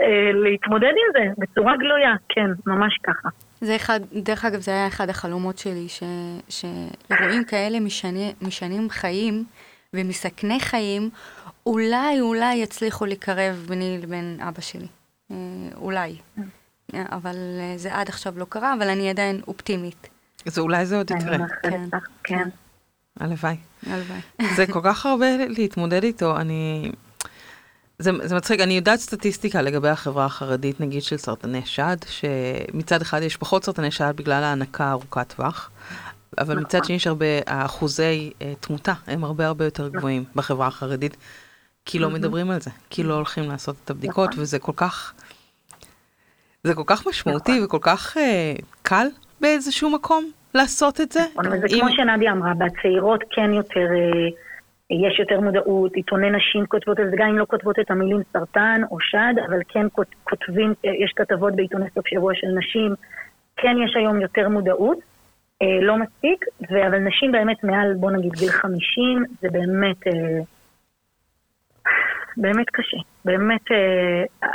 אה, 0.00 0.32
להתמודד 0.32 0.88
עם 0.88 1.12
זה 1.12 1.32
בצורה 1.38 1.76
גלויה, 1.76 2.14
כן, 2.28 2.50
ממש 2.66 2.98
ככה. 3.02 3.28
זה 3.60 3.76
אחד, 3.76 4.00
דרך 4.12 4.44
אגב, 4.44 4.60
זה 4.60 4.70
היה 4.70 4.86
אחד 4.86 5.10
החלומות 5.10 5.58
שלי, 5.58 5.88
ש, 5.88 6.02
שאירועים 6.48 7.44
כאלה 7.44 7.80
משני, 7.80 8.34
משנים 8.42 8.90
חיים 8.90 9.44
ומסכני 9.94 10.60
חיים, 10.60 11.10
אולי, 11.66 12.20
אולי 12.20 12.54
יצליחו 12.54 13.06
לקרב 13.06 13.66
ביני 13.68 13.98
לבין 14.02 14.38
אבא 14.48 14.60
שלי. 14.60 14.86
אה, 15.30 15.36
אולי. 15.76 16.16
אבל 16.94 17.36
אה, 17.60 17.72
זה 17.76 17.94
עד 17.94 18.08
עכשיו 18.08 18.32
לא 18.36 18.46
קרה, 18.48 18.74
אבל 18.74 18.88
אני 18.88 19.10
עדיין 19.10 19.40
אופטימית. 19.48 20.08
אז 20.46 20.58
אולי 20.58 20.86
זה 20.86 20.96
עוד 20.96 21.10
יקרה. 21.10 21.36
כן. 21.62 21.80
כן. 22.24 22.48
הלוואי. 23.20 23.56
הלוואי. 23.86 24.20
זה 24.56 24.66
כל 24.66 24.80
כך 24.84 25.06
הרבה 25.06 25.26
להתמודד 25.48 26.04
איתו, 26.04 26.36
אני... 26.36 26.90
זה, 27.98 28.10
זה 28.22 28.36
מצחיק, 28.36 28.60
אני 28.60 28.74
יודעת 28.74 28.98
סטטיסטיקה 28.98 29.62
לגבי 29.62 29.88
החברה 29.88 30.24
החרדית, 30.24 30.80
נגיד 30.80 31.02
של 31.02 31.16
סרטני 31.16 31.62
שד, 31.64 31.96
שמצד 32.08 33.02
אחד 33.02 33.22
יש 33.22 33.36
פחות 33.36 33.64
סרטני 33.64 33.90
שד 33.90 34.12
בגלל 34.16 34.44
ההנקה 34.44 34.90
ארוכת 34.90 35.34
טווח, 35.36 35.70
אבל 36.38 36.54
נכון. 36.54 36.64
מצד 36.64 36.84
שני 36.84 36.96
יש 36.96 37.06
הרבה, 37.06 37.26
האחוזי 37.46 38.30
uh, 38.38 38.42
תמותה 38.60 38.92
הם 39.06 39.24
הרבה 39.24 39.46
הרבה 39.46 39.64
יותר 39.64 39.88
גבוהים 39.88 40.24
בחברה 40.34 40.66
החרדית, 40.66 41.16
כי 41.84 41.98
לא 41.98 42.10
מדברים 42.10 42.50
על 42.50 42.60
זה, 42.60 42.70
כי 42.90 43.02
לא 43.02 43.14
הולכים 43.14 43.44
לעשות 43.48 43.76
את 43.84 43.90
הבדיקות, 43.90 44.30
נכון. 44.30 44.42
וזה 44.42 44.58
כל 44.58 44.72
כך, 44.76 45.12
זה 46.64 46.74
כל 46.74 46.84
כך 46.86 47.06
משמעותי 47.06 47.52
נכון. 47.52 47.64
וכל 47.64 47.78
כך 47.80 48.16
uh, 48.16 48.62
קל 48.82 49.06
באיזשהו 49.40 49.90
מקום 49.90 50.30
לעשות 50.54 51.00
את 51.00 51.12
זה. 51.12 51.20
זה 51.60 51.78
כמו 51.80 51.88
שנדיה 51.96 52.32
אמרה, 52.32 52.52
בצעירות 52.54 53.20
כן 53.30 53.52
יותר... 53.52 53.86
Uh... 53.86 54.47
יש 54.90 55.18
יותר 55.18 55.40
מודעות, 55.40 55.94
עיתוני 55.94 56.30
נשים 56.30 56.66
כותבות 56.66 57.00
את 57.00 57.10
זה, 57.10 57.16
גם 57.16 57.28
אם 57.28 57.38
לא 57.38 57.44
כותבות 57.44 57.78
את 57.78 57.90
המילים 57.90 58.22
סרטן 58.32 58.80
או 58.90 59.00
שד, 59.00 59.34
אבל 59.48 59.60
כן 59.68 59.86
כותבים, 60.24 60.74
יש 60.84 61.12
כתבות 61.16 61.56
בעיתוני 61.56 61.90
סוף 61.94 62.08
שבוע 62.08 62.34
של 62.34 62.46
נשים, 62.46 62.94
כן 63.56 63.76
יש 63.84 63.96
היום 63.96 64.20
יותר 64.20 64.48
מודעות, 64.48 64.98
אה, 65.62 65.80
לא 65.80 65.96
מספיק, 65.96 66.44
אבל 66.70 66.98
נשים 66.98 67.32
באמת 67.32 67.64
מעל, 67.64 67.94
בוא 67.94 68.10
נגיד, 68.10 68.32
גיל 68.32 68.50
50, 68.50 69.24
זה 69.40 69.48
באמת, 69.50 70.06
אה, 70.06 70.40
באמת 72.36 72.66
קשה. 72.72 72.96
באמת, 73.24 73.72
אה, 73.72 74.48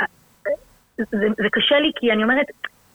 זה, 0.96 1.26
זה 1.36 1.48
קשה 1.52 1.78
לי 1.78 1.92
כי 1.96 2.12
אני 2.12 2.22
אומרת, 2.22 2.46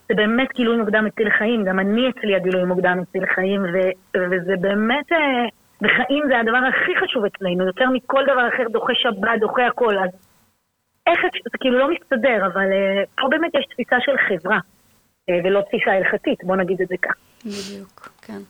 זה 0.08 0.14
באמת 0.14 0.48
גילוי 0.56 0.76
מוקדם 0.76 1.04
מציל 1.04 1.30
חיים, 1.30 1.64
גם 1.64 1.80
אני 1.80 2.10
אצלי 2.10 2.34
הגילוי 2.34 2.64
מוקדם 2.64 2.98
מציל 3.00 3.26
חיים, 3.26 3.62
ו- 3.62 4.18
וזה 4.30 4.54
באמת... 4.60 5.12
אה, 5.84 5.88
וחיים 5.88 6.24
זה 6.28 6.40
הדבר 6.40 6.62
הכי 6.68 6.92
חשוב 7.00 7.24
אצלנו, 7.24 7.66
יותר 7.66 7.84
מכל 7.94 8.24
דבר 8.24 8.48
אחר, 8.48 8.68
דוחה 8.72 8.92
שבת, 8.94 9.40
דוחה 9.40 9.66
הכל, 9.66 9.98
אז 9.98 10.10
איך, 11.06 11.20
זה 11.52 11.58
כאילו 11.60 11.78
לא 11.78 11.88
מסתדר, 11.90 12.46
אבל 12.46 12.68
uh, 12.70 13.08
פה 13.20 13.28
באמת 13.30 13.50
יש 13.54 13.66
תפיסה 13.70 13.96
של 14.00 14.12
חברה, 14.28 14.58
uh, 14.58 15.32
ולא 15.44 15.60
תפיסה 15.60 15.90
הלכתית, 15.90 16.44
בוא 16.44 16.56
נגיד 16.56 16.80
את 16.80 16.88
זה 16.88 16.94
כך. 17.02 17.14
בדיוק, 17.44 18.08
כן. 18.22 18.40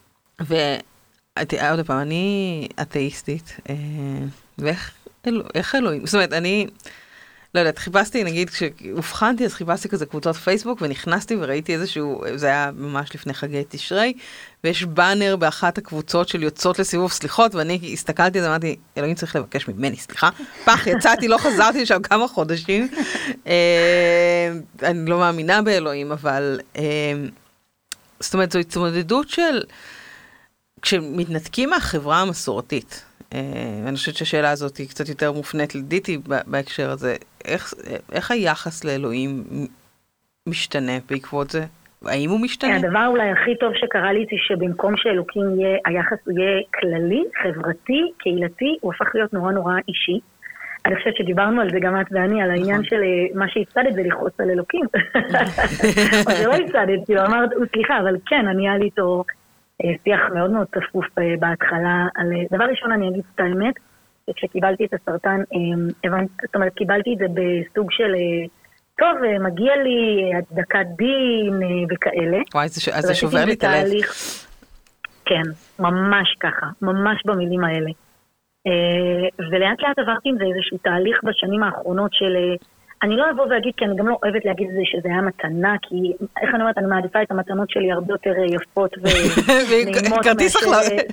ועוד 0.41 1.87
פעם, 1.87 2.01
אני 2.01 2.69
אתאיסטית, 2.83 3.61
uh, 3.69 3.71
ואיך 4.59 5.75
אלוהים, 5.75 6.07
זאת 6.07 6.15
אומרת, 6.15 6.33
אני... 6.33 6.67
לא 7.55 7.61
יודעת, 7.61 7.79
חיפשתי, 7.79 8.25
נגיד, 8.25 8.51
כשאובחנתי, 8.51 9.45
אז 9.45 9.55
חיפשתי 9.55 9.89
כזה 9.89 10.07
קבוצות 10.07 10.37
פייסבוק, 10.37 10.79
ונכנסתי 10.83 11.37
וראיתי 11.41 11.75
איזשהו, 11.75 12.23
זה 12.35 12.47
היה 12.47 12.71
ממש 12.77 13.15
לפני 13.15 13.35
חגי 13.35 13.63
תשרי, 13.69 14.13
ויש 14.65 14.85
באנר 14.85 15.37
באחת 15.37 15.79
הקבוצות 15.79 16.29
של 16.29 16.43
יוצאות 16.43 16.79
לסיבוב 16.79 17.13
סליחות, 17.13 17.55
ואני 17.55 17.91
הסתכלתי 17.93 18.39
על 18.39 18.45
זה, 18.45 18.51
אמרתי, 18.51 18.77
אלוהים 18.97 19.15
צריך 19.15 19.37
לבקש 19.37 19.69
ממני 19.69 19.97
סליחה. 19.97 20.31
פח, 20.65 20.87
יצאתי, 20.87 21.29
לא 21.29 21.39
חזרתי 21.39 21.83
לשם 21.83 22.03
כמה 22.03 22.29
חודשים. 22.29 22.89
אה, 23.47 24.53
אני 24.83 25.11
לא 25.11 25.19
מאמינה 25.19 25.63
באלוהים, 25.63 26.13
אבל... 26.13 26.61
אה, 26.77 26.83
זאת 28.21 28.35
אומרת, 28.35 28.53
זו 28.53 28.59
התמודדות 28.59 29.29
של... 29.29 29.63
כשמתנתקים 30.83 31.71
מהחברה 31.71 32.21
המסורתית, 32.21 33.03
ואני 33.85 33.97
חושבת 33.97 34.15
שהשאלה 34.15 34.51
הזאת 34.51 34.77
היא 34.77 34.89
קצת 34.89 35.09
יותר 35.09 35.33
מופנית 35.33 35.75
לדיטי 35.75 36.19
בהקשר 36.47 36.91
הזה, 36.91 37.17
איך, 37.45 37.75
איך 38.13 38.31
היחס 38.31 38.85
לאלוהים 38.85 39.45
משתנה 40.49 40.93
בעקבות 41.11 41.51
זה? 41.51 41.65
האם 42.07 42.31
הוא 42.31 42.41
משתנה? 42.41 42.77
הדבר 42.77 43.07
אולי 43.07 43.31
הכי 43.31 43.57
טוב 43.57 43.73
שקרה 43.75 44.13
לי 44.13 44.25
זה 44.31 44.37
שבמקום 44.37 44.97
שאלוקים 44.97 45.43
יהיה, 45.61 45.79
היחס 45.87 46.19
יהיה 46.27 46.61
כללי, 46.81 47.25
חברתי, 47.43 48.13
קהילתי, 48.19 48.77
הוא 48.81 48.93
הפך 48.95 49.15
להיות 49.15 49.33
נורא 49.33 49.53
נורא 49.53 49.75
אישי. 49.89 50.21
אני 50.87 50.97
חושבת 50.97 51.17
שדיברנו 51.17 51.61
על 51.61 51.71
זה 51.71 51.79
גם 51.81 52.01
את 52.01 52.07
ואני, 52.11 52.43
על 52.43 52.51
העניין 52.51 52.71
נכון. 52.71 52.85
של 52.85 53.03
אה, 53.03 53.27
מה 53.35 53.49
שהפסדת 53.49 53.95
זה 53.95 54.03
לכעוס 54.03 54.33
על 54.39 54.51
אלוקים. 54.51 54.85
או 56.27 56.31
שלא 56.31 56.53
הפסדת, 56.53 57.07
כאילו 57.07 57.27
אמרת, 57.27 57.51
סליחה, 57.73 57.99
אבל 57.99 58.17
כן, 58.27 58.49
אני 58.49 58.69
היה 58.69 58.79
לי 58.79 58.85
איתו 58.85 59.25
אה, 59.29 59.40
שיח 60.05 60.21
מאוד 60.35 60.51
מאוד 60.51 60.67
צפוף 60.67 61.19
אה, 61.19 61.35
בהתחלה. 61.39 62.07
על, 62.15 62.27
דבר 62.53 62.65
ראשון, 62.65 62.93
אני 62.93 63.09
אגיד 63.09 63.25
את 63.35 63.41
האמת, 63.41 63.75
כשקיבלתי 64.37 64.85
את 64.85 64.95
הסרטן, 64.95 65.41
הבנתי, 66.05 66.33
זאת 66.47 66.55
אומרת, 66.55 66.75
קיבלתי 66.75 67.13
את 67.15 67.19
זה 67.19 67.27
בסוג 67.35 67.91
של 67.91 68.15
טוב, 69.01 69.25
אה, 69.25 69.39
מגיע 69.39 69.77
לי 69.77 70.31
הצדקת 70.39 70.87
דין 70.99 71.63
אה, 71.63 71.69
וכאלה. 71.91 72.39
וואי, 72.55 72.69
זה, 72.69 72.81
ש... 72.81 72.89
אז 72.89 73.05
זה 73.05 73.15
שובר 73.15 73.45
לי 73.45 73.53
את 73.53 73.65
הלב. 73.65 74.01
כן, 75.25 75.47
ממש 75.79 76.37
ככה, 76.41 76.67
ממש 76.83 77.23
במילים 77.25 77.65
האלה. 77.65 77.91
אה, 78.67 79.47
ולאט 79.51 79.81
לאט 79.81 79.99
עברתי 79.99 80.29
עם 80.29 80.37
זה 80.39 80.45
איזשהו 80.45 80.79
תהליך 80.79 81.21
בשנים 81.25 81.63
האחרונות 81.63 82.11
של... 82.13 82.37
אני 83.03 83.17
לא 83.17 83.31
אבוא 83.31 83.47
ואגיד, 83.51 83.73
כי 83.77 83.85
אני 83.85 83.97
גם 83.97 84.09
לא 84.09 84.17
אוהבת 84.23 84.45
להגיד 84.45 84.69
את 84.69 84.75
זה 84.75 84.81
שזה 84.85 85.09
היה 85.09 85.21
מתנה, 85.23 85.75
כי 85.83 86.13
איך 86.43 86.55
אני 86.55 86.63
אומרת, 86.63 86.79
אני 86.79 86.87
מעדיפה 86.87 87.23
את 87.23 87.31
המתנות 87.31 87.71
שלי 87.71 87.93
הרבה 87.93 88.15
יותר 88.15 88.31
אה, 88.31 88.45
יפות 88.45 88.95
ונעימות 88.99 90.27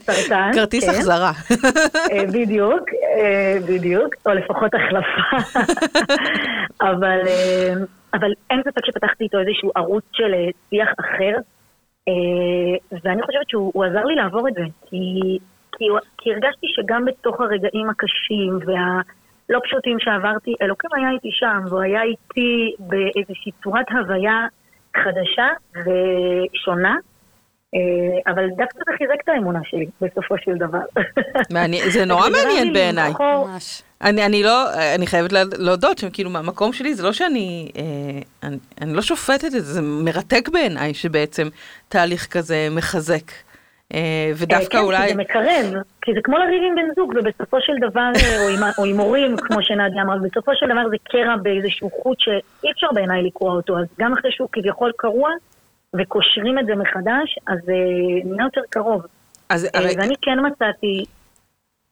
מאשר. 0.07 0.51
כרטיס 0.53 0.83
כן. 0.83 0.89
החזרה. 0.89 1.31
אה, 2.11 2.25
בדיוק, 2.33 2.83
אה, 3.17 3.57
בדיוק, 3.69 4.15
או 4.25 4.31
לפחות 4.33 4.71
החלפה. 4.73 5.53
אבל, 6.89 7.19
אבל 8.13 8.31
אין 8.49 8.61
ספק 8.61 8.85
שפתחתי 8.85 9.23
איתו 9.23 9.39
איזשהו 9.39 9.71
ערוץ 9.75 10.03
של 10.11 10.33
שיח 10.69 10.89
אחר, 10.99 11.33
ואני 13.03 13.21
חושבת 13.21 13.49
שהוא 13.49 13.71
הוא 13.73 13.85
עזר 13.85 14.03
לי 14.05 14.15
לעבור 14.15 14.47
את 14.47 14.53
זה, 14.53 14.63
כי, 14.89 15.37
כי, 15.77 15.85
כי 16.17 16.33
הרגשתי 16.33 16.67
שגם 16.75 17.05
בתוך 17.05 17.41
הרגעים 17.41 17.89
הקשים 17.89 18.59
והלא 19.49 19.61
פשוטים 19.63 19.97
שעברתי, 19.99 20.53
אלוקים 20.61 20.89
היה 20.95 21.09
איתי 21.11 21.29
שם, 21.31 21.59
והוא 21.69 21.81
היה 21.81 22.01
איתי 22.03 22.51
באיזושהי 22.79 23.51
צורת 23.63 23.85
הוויה 23.91 24.45
חדשה 24.97 25.47
ושונה. 25.75 26.95
אה, 27.75 28.31
אבל 28.33 28.47
דווקא 28.49 28.77
זה 28.87 28.97
חיזק 28.97 29.23
את 29.23 29.29
האמונה 29.29 29.59
שלי, 29.63 29.85
בסופו 30.01 30.35
של 30.37 30.55
דבר. 30.57 30.79
מעניין- 31.53 31.89
זה 31.89 32.05
נורא 32.05 32.29
מעניין 32.29 32.67
לי 32.67 32.73
בעיניי. 32.73 33.11
אני, 34.01 34.25
אני 34.25 34.43
לא, 34.43 34.65
אני 34.95 35.07
חייבת 35.07 35.31
לה- 35.31 35.43
להודות 35.57 35.97
שכאילו 35.97 36.29
מהמקום 36.29 36.73
שלי 36.73 36.93
זה 36.93 37.03
לא 37.03 37.13
שאני, 37.13 37.71
אה, 37.77 37.83
אני, 38.49 38.57
אני 38.81 38.93
לא 38.93 39.01
שופטת 39.01 39.45
את 39.45 39.51
זה, 39.51 39.59
זה 39.61 39.81
מרתק 39.81 40.49
בעיניי 40.49 40.93
שבעצם 40.93 41.47
תהליך 41.89 42.25
כזה 42.27 42.67
מחזק. 42.71 43.31
אה, 43.93 44.31
ודווקא 44.35 44.77
אה, 44.77 44.81
כן, 44.81 44.85
אולי, 44.85 45.07
כי 45.07 45.13
זה 45.13 45.19
מקרב, 45.21 45.81
כי 46.01 46.13
זה 46.13 46.19
כמו 46.23 46.37
לריב 46.37 46.63
עם 46.67 46.75
בן 46.75 46.93
זוג, 46.95 47.13
ובסופו 47.15 47.57
של 47.61 47.73
דבר, 47.89 48.11
אה, 48.15 48.71
או 48.77 48.85
עם, 48.85 48.99
הורים, 48.99 49.37
כמו 49.37 49.61
שנדיה 49.61 50.01
אמרה, 50.01 50.17
בסופו 50.17 50.51
של 50.55 50.65
דבר 50.65 50.89
זה 50.89 50.95
קרע 51.03 51.35
באיזשהו 51.41 51.89
חוט 52.03 52.19
שאי 52.19 52.71
אפשר 52.71 52.87
בעיניי 52.93 53.23
לקרוע 53.23 53.53
אותו, 53.53 53.79
אז 53.79 53.85
גם 53.99 54.13
אחרי 54.13 54.31
שהוא 54.31 54.49
כביכול 54.51 54.91
קרוע, 54.97 55.29
וקושרים 55.95 56.59
את 56.59 56.65
זה 56.65 56.75
מחדש, 56.75 57.39
אז 57.47 57.57
זה 57.65 57.73
נהיה 58.25 58.43
יותר 58.43 58.61
קרוב. 58.69 59.01
אז 59.49 59.67
הרי, 59.73 59.93
ואני 59.97 60.15
כן 60.21 60.37
מצאתי... 60.47 61.05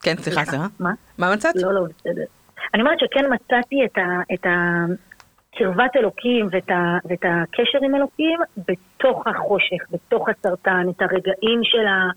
כן, 0.04 0.16
סליחה, 0.18 0.46
סליחה, 0.46 0.68
מה? 0.80 0.92
מה 1.18 1.34
מצאת? 1.34 1.56
לא, 1.56 1.74
לא, 1.74 1.82
בסדר. 1.82 2.24
אני 2.74 2.82
אומרת 2.82 3.00
שכן 3.00 3.26
מצאתי 3.34 3.76
את, 4.34 4.46
ה, 4.46 4.50
את 5.56 5.62
הקרבת 5.62 5.96
אלוקים 5.96 6.48
ואת, 6.52 6.70
ה, 6.70 6.98
ואת 7.06 7.24
הקשר 7.24 7.80
עם 7.82 7.96
אלוקים 7.96 8.40
בתוך 8.58 9.28
החושך, 9.28 9.92
בתוך 9.92 10.30
הסרטן, 10.30 10.86
את 10.90 11.02
הרגעים 11.02 11.60
של 11.64 11.88
ה... 11.88 12.10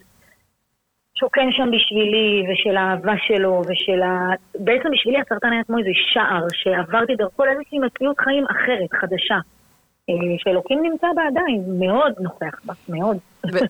שוכן 1.15 1.49
שם 1.51 1.71
בשבילי, 1.71 2.45
ושל 2.49 2.77
האהבה 2.77 3.13
שלו, 3.27 3.63
ושל 3.69 4.03
ה... 4.03 4.31
בעצם 4.55 4.89
בשבילי 4.93 5.19
הסרטן 5.21 5.53
היה 5.53 5.65
כמו 5.65 5.79
איזה 5.79 5.91
שער 6.13 6.47
שעברתי 6.53 7.17
דרכו 7.17 7.45
לאיזושהי 7.45 7.79
מציאות 7.79 8.21
חיים 8.21 8.45
אחרת, 8.51 9.01
חדשה. 9.01 9.39
אה, 10.11 10.15
שאלוקים 10.39 10.83
נמצא 10.83 11.07
בה 11.17 11.23
עדיין, 11.27 11.65
מאוד 11.79 12.13
נוכח 12.21 12.61
בה, 12.65 12.75
מאוד. 12.89 13.17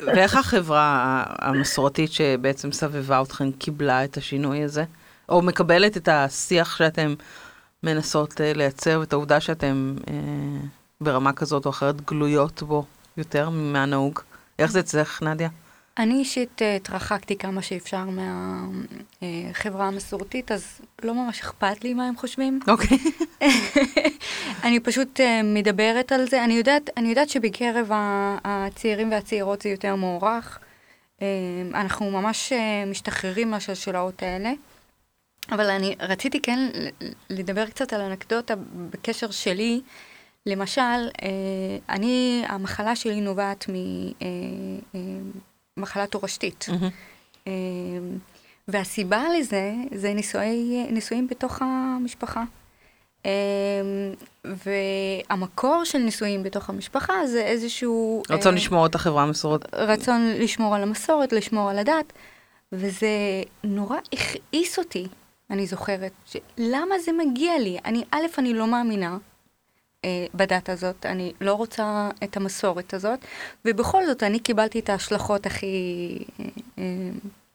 ואיך 0.06 0.36
החברה 0.36 1.22
המסורתית 1.38 2.12
שבעצם 2.12 2.72
סבבה 2.72 3.22
אתכם 3.22 3.52
קיבלה 3.52 4.04
את 4.04 4.16
השינוי 4.16 4.62
הזה? 4.62 4.84
או 5.28 5.42
מקבלת 5.42 5.96
את 5.96 6.08
השיח 6.08 6.76
שאתם 6.76 7.14
מנסות 7.82 8.40
אה, 8.40 8.52
לייצר, 8.52 8.98
ואת 9.00 9.12
העובדה 9.12 9.40
שאתם 9.40 9.96
אה, 10.08 10.14
ברמה 11.00 11.32
כזאת 11.32 11.64
או 11.64 11.70
אחרת 11.70 12.00
גלויות 12.00 12.62
בו 12.62 12.84
יותר 13.16 13.50
מהנהוג? 13.50 14.20
איך 14.58 14.70
זה 14.70 14.80
אצלך, 14.80 15.22
נדיה? 15.22 15.48
אני 15.98 16.14
אישית 16.14 16.62
אה, 16.62 16.76
התרחקתי 16.76 17.36
כמה 17.36 17.62
שאפשר 17.62 18.04
מהחברה 19.22 19.86
המסורתית, 19.86 20.52
אז 20.52 20.80
לא 21.02 21.14
ממש 21.14 21.40
אכפת 21.40 21.84
לי 21.84 21.94
מה 21.94 22.08
הם 22.08 22.16
חושבים. 22.16 22.60
אוקיי. 22.68 22.98
אני 24.64 24.80
פשוט 24.80 25.20
אה, 25.20 25.40
מדברת 25.44 26.12
על 26.12 26.28
זה. 26.28 26.44
אני 26.44 26.54
יודעת, 26.54 26.90
אני 26.96 27.08
יודעת 27.08 27.28
שבקרב 27.28 27.90
הצעירים 28.44 29.10
והצעירות 29.10 29.62
זה 29.62 29.68
יותר 29.68 29.96
מוערך. 29.96 30.58
אה, 31.22 31.26
אנחנו 31.74 32.10
ממש 32.10 32.52
אה, 32.52 32.84
משתחררים 32.86 33.50
מהשלשלאות 33.50 34.22
האלה. 34.22 34.52
אבל 35.50 35.70
אני 35.70 35.96
רציתי 36.00 36.40
כן 36.40 36.70
לדבר 37.30 37.66
קצת 37.66 37.92
על 37.92 38.00
אנקדוטה 38.00 38.54
בקשר 38.90 39.30
שלי. 39.30 39.80
למשל, 40.46 40.80
אה, 41.22 41.28
אני, 41.88 42.42
המחלה 42.48 42.96
שלי 42.96 43.20
נובעת 43.20 43.66
ממחלה 45.76 46.06
תורשתית. 46.06 46.66
מהמם. 46.68 46.88
אה, 47.46 47.52
והסיבה 48.68 49.24
לזה 49.38 49.74
זה 49.94 50.14
נישואי, 50.14 50.86
נישואים 50.90 51.26
בתוך 51.26 51.62
המשפחה. 51.62 52.44
אה, 53.26 53.30
והמקור 54.44 55.84
של 55.84 55.98
נישואים 55.98 56.42
בתוך 56.42 56.70
המשפחה 56.70 57.26
זה 57.26 57.40
איזשהו... 57.40 58.22
רצון 58.30 58.52
אה, 58.54 58.58
לשמור 58.58 58.86
את 58.86 58.94
החברה 58.94 59.22
המסורתית. 59.22 59.74
רצון 59.74 60.32
לשמור 60.38 60.74
על 60.74 60.82
המסורת, 60.82 61.32
לשמור 61.32 61.70
על 61.70 61.78
הדת, 61.78 62.12
וזה 62.72 63.08
נורא 63.64 63.96
הכעיס 64.12 64.78
אותי, 64.78 65.06
אני 65.50 65.66
זוכרת, 65.66 66.12
ש- 66.26 66.36
למה 66.58 66.98
זה 66.98 67.12
מגיע 67.12 67.58
לי? 67.58 67.78
אני, 67.84 68.04
א', 68.10 68.26
אני 68.38 68.54
לא 68.54 68.66
מאמינה 68.66 69.16
אה, 70.04 70.26
בדת 70.34 70.68
הזאת, 70.68 71.06
אני 71.06 71.32
לא 71.40 71.52
רוצה 71.54 72.08
את 72.24 72.36
המסורת 72.36 72.94
הזאת, 72.94 73.18
ובכל 73.64 74.06
זאת 74.06 74.22
אני 74.22 74.38
קיבלתי 74.40 74.78
את 74.78 74.88
ההשלכות 74.90 75.46
הכי... 75.46 75.66
אה, 76.40 76.44
אה, 76.78 76.84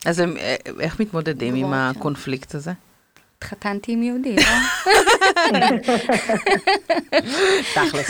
אז 0.05 0.19
הם, 0.19 0.37
אה, 0.37 0.55
איך 0.79 0.99
מתמודדים 0.99 1.55
עם 1.55 1.65
שם. 1.67 1.73
הקונפליקט 1.73 2.55
הזה? 2.55 2.71
התחתנתי 3.37 3.91
עם 3.91 4.03
יהודי, 4.03 4.35
לא? 4.35 4.41
תכלס. 7.75 8.09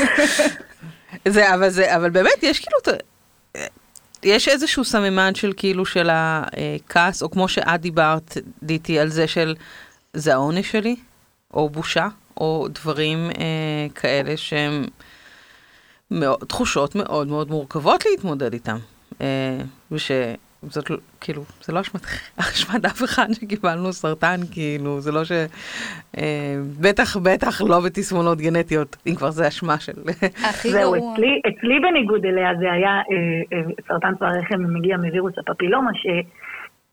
זה, 1.27 1.53
אבל 1.53 1.69
זה, 1.69 1.95
אבל 1.95 2.09
באמת, 2.09 2.31
יש 2.43 2.59
כאילו, 2.59 2.77
יש 4.23 4.47
איזשהו 4.47 4.85
סממן 4.85 5.35
של 5.35 5.53
כאילו 5.57 5.85
של 5.85 6.09
הכעס, 6.11 7.23
או 7.23 7.31
כמו 7.31 7.47
שאת 7.47 7.81
דיברת, 7.81 8.37
דיטי, 8.63 8.99
על 8.99 9.09
זה 9.09 9.27
של, 9.27 9.55
זה 10.13 10.33
העונש 10.33 10.71
שלי, 10.71 10.95
או 11.53 11.69
בושה, 11.69 12.07
או 12.37 12.67
דברים 12.69 13.29
אה, 13.29 13.87
כאלה 13.95 14.37
שהם 14.37 14.85
מאוד, 16.11 16.39
תחושות 16.47 16.95
מאוד 16.95 17.27
מאוד 17.27 17.49
מורכבות 17.51 18.05
להתמודד 18.05 18.53
איתם. 18.53 18.77
אה, 19.21 19.57
ושזאת 19.91 20.39
לא- 20.89 20.97
כאילו, 21.21 21.43
זה 21.61 21.73
לא 21.73 21.81
אשמת, 21.81 22.01
אשמת 22.53 22.85
אף 22.85 23.03
אחד 23.03 23.27
שקיבלנו 23.33 23.93
סרטן, 23.93 24.39
כאילו, 24.51 25.01
זה 25.01 25.11
לא 25.11 25.23
ש... 25.23 25.31
אה, 26.17 26.55
בטח, 26.81 27.17
בטח 27.17 27.61
לא 27.61 27.79
בתסמונות 27.85 28.37
גנטיות, 28.37 28.95
אם 29.07 29.15
כבר 29.15 29.31
זה 29.31 29.47
אשמה 29.47 29.79
של... 29.79 29.93
הכי 30.49 30.71
זהו. 30.71 31.13
אצלי, 31.13 31.41
אצלי 31.47 31.79
בניגוד 31.79 32.25
אליה 32.25 32.49
זה 32.59 32.71
היה 32.71 32.89
אה, 32.89 33.57
אה, 33.57 33.63
סרטן 33.87 34.15
צוואר 34.15 34.31
הרחם 34.31 34.63
מגיע 34.73 34.97
מווירוס 34.97 35.33
הפפילומה, 35.37 35.91
ש... 35.93 36.07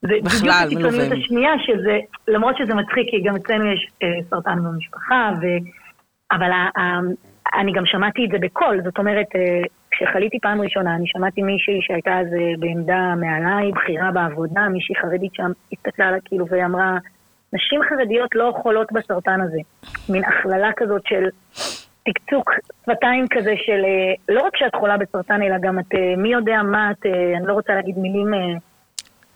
זה 0.02 0.14
בכלל, 0.24 0.66
בדיוק 0.66 0.80
מלווה. 0.80 0.88
הקיצוניות 0.88 1.24
השנייה, 1.24 1.52
שזה, 1.66 1.98
למרות 2.28 2.56
שזה 2.58 2.74
מצחיק, 2.74 3.06
כי 3.10 3.22
גם 3.22 3.36
אצלנו 3.36 3.72
יש 3.72 3.88
אה, 4.02 4.08
סרטן 4.30 4.58
במשפחה, 4.64 5.30
ו... 5.42 5.46
אבל 6.32 6.50
ה, 6.52 6.80
ה, 6.80 7.00
אני 7.60 7.72
גם 7.72 7.86
שמעתי 7.86 8.24
את 8.24 8.30
זה 8.30 8.38
בקול, 8.40 8.80
זאת 8.84 8.98
אומרת, 8.98 9.26
אה, 9.34 9.62
כשחליתי 9.90 10.38
פעם 10.40 10.60
ראשונה, 10.60 10.94
אני 10.94 11.06
שמעתי 11.06 11.42
מישהי 11.42 11.78
שהייתה 11.82 12.18
אז 12.18 12.26
אה, 12.26 12.52
בעמדה 12.58 13.14
מעליי, 13.16 13.72
בכירה 13.72 14.10
בעבודה, 14.10 14.68
מישהי 14.68 14.94
חרדית 14.94 15.34
שם, 15.34 15.50
הסתכלה 15.72 16.06
עליי 16.06 16.20
כאילו 16.24 16.46
ואמרה, 16.50 16.98
נשים 17.52 17.80
חרדיות 17.88 18.34
לא 18.34 18.52
חולות 18.62 18.92
בסרטן 18.92 19.40
הזה. 19.40 19.58
מין 20.08 20.24
הכללה 20.24 20.70
כזאת 20.76 21.02
של 21.06 21.28
תקצוק 22.04 22.50
שפתיים 22.82 23.26
כזה 23.30 23.54
של 23.56 23.84
אה, 23.84 24.34
לא 24.34 24.42
רק 24.42 24.56
שאת 24.56 24.74
חולה 24.74 24.96
בסרטן, 24.96 25.42
אלא 25.42 25.56
גם 25.62 25.78
את, 25.78 25.94
אה, 25.94 26.16
מי 26.16 26.28
יודע 26.28 26.62
מה 26.62 26.90
את, 26.90 27.06
אני 27.36 27.46
לא 27.46 27.52
רוצה 27.52 27.74
להגיד 27.74 27.98
מילים 27.98 28.30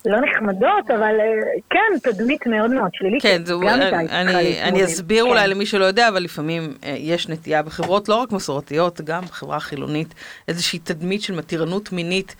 לא 0.09 0.17
נחמדות, 0.21 0.91
אבל 0.91 1.15
אה, 1.19 1.61
כן, 1.69 2.11
תדמית 2.11 2.47
מאוד 2.47 2.71
מאוד 2.71 2.89
שלילית. 2.93 3.21
כן, 3.21 3.45
זה, 3.45 3.53
גם 3.53 3.79
אני, 4.09 4.61
אני, 4.63 4.83
אסביר 4.83 5.23
כן. 5.23 5.29
אולי 5.29 5.47
למי 5.47 5.65
שלא 5.65 5.85
יודע, 5.85 6.07
אבל 6.07 6.23
לפעמים 6.23 6.73
אה, 6.83 6.95
יש 6.97 7.29
נטייה 7.29 7.63
בחברות 7.63 8.09
לא 8.09 8.15
רק 8.15 8.31
מסורתיות, 8.31 9.01
גם 9.01 9.21
בחברה 9.21 9.57
החילונית, 9.57 10.13
איזושהי 10.47 10.79
תדמית 10.79 11.21
של 11.21 11.35
מתירנות 11.35 11.91
מינית 11.91 12.35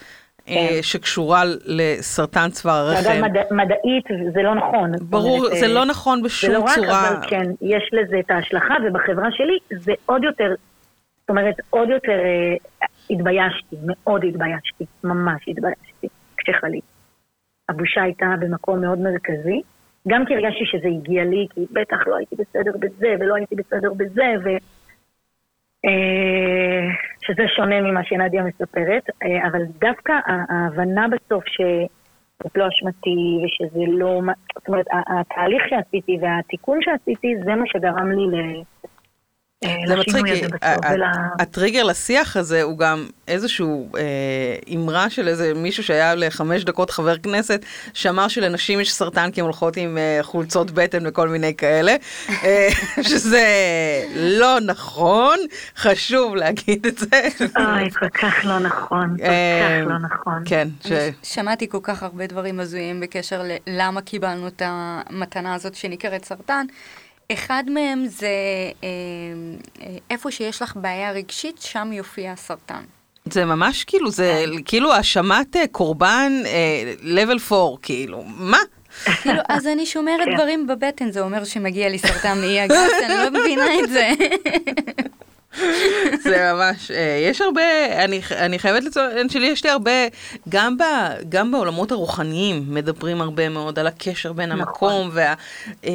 אה, 0.49 0.54
כן. 0.69 0.82
שקשורה 0.82 1.43
לסרטן 1.65 2.49
צוואר 2.49 2.93
אגב, 2.93 3.08
הרחם. 3.08 3.21
מד... 3.21 3.38
מדעית 3.51 4.34
זה 4.34 4.41
לא 4.41 4.56
נכון. 4.56 4.91
ברור, 5.01 5.38
אומרת, 5.38 5.58
זה 5.60 5.67
לא 5.67 5.86
נכון 5.86 6.17
זה 6.17 6.25
בשום 6.25 6.51
לא 6.51 6.60
רק, 6.60 6.75
צורה. 6.75 7.10
אבל 7.10 7.30
כן, 7.30 7.43
יש 7.62 7.89
לזה 7.93 8.19
את 8.19 8.32
ההשלכה, 8.32 8.73
ובחברה 8.88 9.32
שלי 9.32 9.80
זה 9.80 9.91
עוד 10.06 10.23
יותר, 10.23 10.56
זאת 11.21 11.30
אומרת, 11.30 11.56
עוד 11.69 11.89
יותר 11.89 12.12
אה, 12.12 12.88
התביישתי, 13.10 13.75
מאוד 13.86 14.23
התביישתי, 14.25 14.86
ממש 15.04 15.43
התביישתי, 15.47 16.08
כשחליתי. 16.38 16.94
הבושה 17.69 18.01
הייתה 18.01 18.25
במקום 18.39 18.82
מאוד 18.82 18.99
מרכזי, 18.99 19.62
גם 20.08 20.25
כי 20.25 20.34
הרגשתי 20.34 20.65
שזה 20.65 20.88
הגיע 20.88 21.23
לי, 21.23 21.47
כי 21.54 21.62
בטח 21.71 22.08
לא 22.08 22.15
הייתי 22.15 22.36
בסדר 22.36 22.71
בזה, 22.80 23.15
ולא 23.19 23.36
הייתי 23.36 23.56
בסדר 23.56 23.93
בזה, 23.93 24.34
ו... 24.43 24.49
אה, 25.86 26.88
שזה 27.21 27.43
שונה 27.56 27.82
ממה 27.82 28.04
שנדיה 28.04 28.43
מספרת, 28.43 29.04
אה, 29.23 29.47
אבל 29.47 29.62
דווקא 29.65 30.13
ההבנה 30.25 31.06
בסוף 31.08 31.43
שזאת 31.47 32.58
לא 32.58 32.67
אשמתי 32.67 33.39
ושזה 33.45 33.84
לא... 33.88 34.21
זאת 34.56 34.67
אומרת, 34.67 34.86
התהליך 35.19 35.63
שעשיתי 35.69 36.17
והתיקון 36.21 36.80
שעשיתי 36.82 37.36
זה 37.45 37.56
מה 37.56 37.63
שגרם 37.65 38.12
לי 38.12 38.38
ל... 38.38 38.62
זה 39.63 39.96
לשינוי 39.96 40.22
מצחיק, 40.32 40.56
כי 40.62 40.65
הטריגר 41.39 41.84
לשיח 41.84 42.38
הזה 42.38 42.63
הוא 42.63 42.78
גם 42.78 43.08
איזשהו 43.28 43.89
אה, 43.98 44.76
אמרה 44.76 45.10
של 45.10 45.28
איזה 45.28 45.54
מישהו 45.54 45.84
שהיה 45.84 46.15
לחמש 46.15 46.63
דקות 46.63 46.89
חבר 46.91 47.18
כנסת, 47.18 47.65
שאמר 47.94 48.28
שלנשים 48.28 48.80
יש 48.80 48.94
סרטן 48.94 49.32
כי 49.32 49.41
הן 49.41 49.46
הולכות 49.46 49.78
עם 49.78 49.98
אה, 49.98 50.20
חולצות 50.22 50.72
בטן 50.72 51.08
וכל 51.08 51.30
מיני 51.30 51.56
כאלה, 51.56 51.96
אה, 52.44 52.70
שזה 53.10 53.46
לא 54.15 54.60
נכון, 54.60 55.39
חשוב 55.78 56.36
להגיד 56.36 56.86
את 56.86 56.98
זה. 56.98 57.22
אוי, 57.58 57.91
כל 57.91 58.10
כך 58.10 58.46
לא 58.46 58.60
נכון, 58.60 59.18
כל 59.18 59.24
אה, 59.26 59.82
כך 59.82 59.88
לא 59.88 60.00
נכון. 60.00 60.44
כן, 60.46 60.68
שמעתי 61.24 61.70
כל 61.70 61.80
כך 61.84 62.04
הרבה 62.04 62.28
דברים 62.28 62.60
הזויים 62.60 63.00
בקשר 63.00 63.41
ללמה 63.68 64.02
קיבלנו 64.02 64.48
את 64.48 64.62
המתנה 64.65 65.54
הזאת 65.54 65.76
שנקראת 65.76 66.26
סרטן. 66.26 66.65
אחד 67.33 67.63
מהם 67.67 68.05
זה 68.07 68.27
אה, 68.83 68.88
אה, 69.81 69.97
איפה 70.09 70.31
שיש 70.31 70.61
לך 70.61 70.75
בעיה 70.75 71.11
רגשית, 71.11 71.61
שם 71.61 71.93
יופיע 71.93 72.31
הסרטן. 72.31 72.83
זה 73.25 73.45
ממש 73.45 73.83
כאילו, 73.83 74.11
זה 74.11 74.43
כאילו 74.65 74.93
האשמת 74.93 75.55
אה, 75.55 75.67
קורבן 75.71 76.31
level 77.01 77.53
4, 77.53 77.77
כאילו, 77.81 78.23
מה? 78.25 78.57
כאילו, 79.21 79.41
אז 79.49 79.67
אני 79.67 79.85
שומרת 79.85 80.25
כן. 80.25 80.35
דברים 80.35 80.67
בבטן, 80.67 81.11
זה 81.11 81.21
אומר 81.21 81.43
שמגיע 81.43 81.89
לי 81.89 81.97
סרטן 81.97 82.41
מאי 82.41 82.59
הגס, 82.59 82.91
אני 83.05 83.13
לא 83.13 83.39
מבינה 83.39 83.79
את 83.83 83.89
זה. 83.89 84.09
זה 86.24 86.54
ממש, 86.54 86.91
אה, 86.91 87.28
יש 87.30 87.41
הרבה, 87.41 87.62
אני, 88.04 88.22
אני 88.32 88.60
חייבת 88.60 88.84
לציין 88.84 89.30
שלי 89.30 89.48
יש 89.48 89.63
לי 89.63 89.70
הרבה, 89.70 89.91
גם, 90.50 90.78
ב, 90.78 90.84
גם 91.30 91.52
בעולמות 91.52 91.91
הרוחניים 91.91 92.63
מדברים 92.68 93.22
הרבה 93.22 93.50
מאוד 93.50 93.80
על 93.80 93.88
הקשר 93.88 94.34
בין 94.34 94.50
נכון. 94.52 94.62
המקום, 94.68 95.10
וה, 95.13 95.34
אה, 95.86 95.91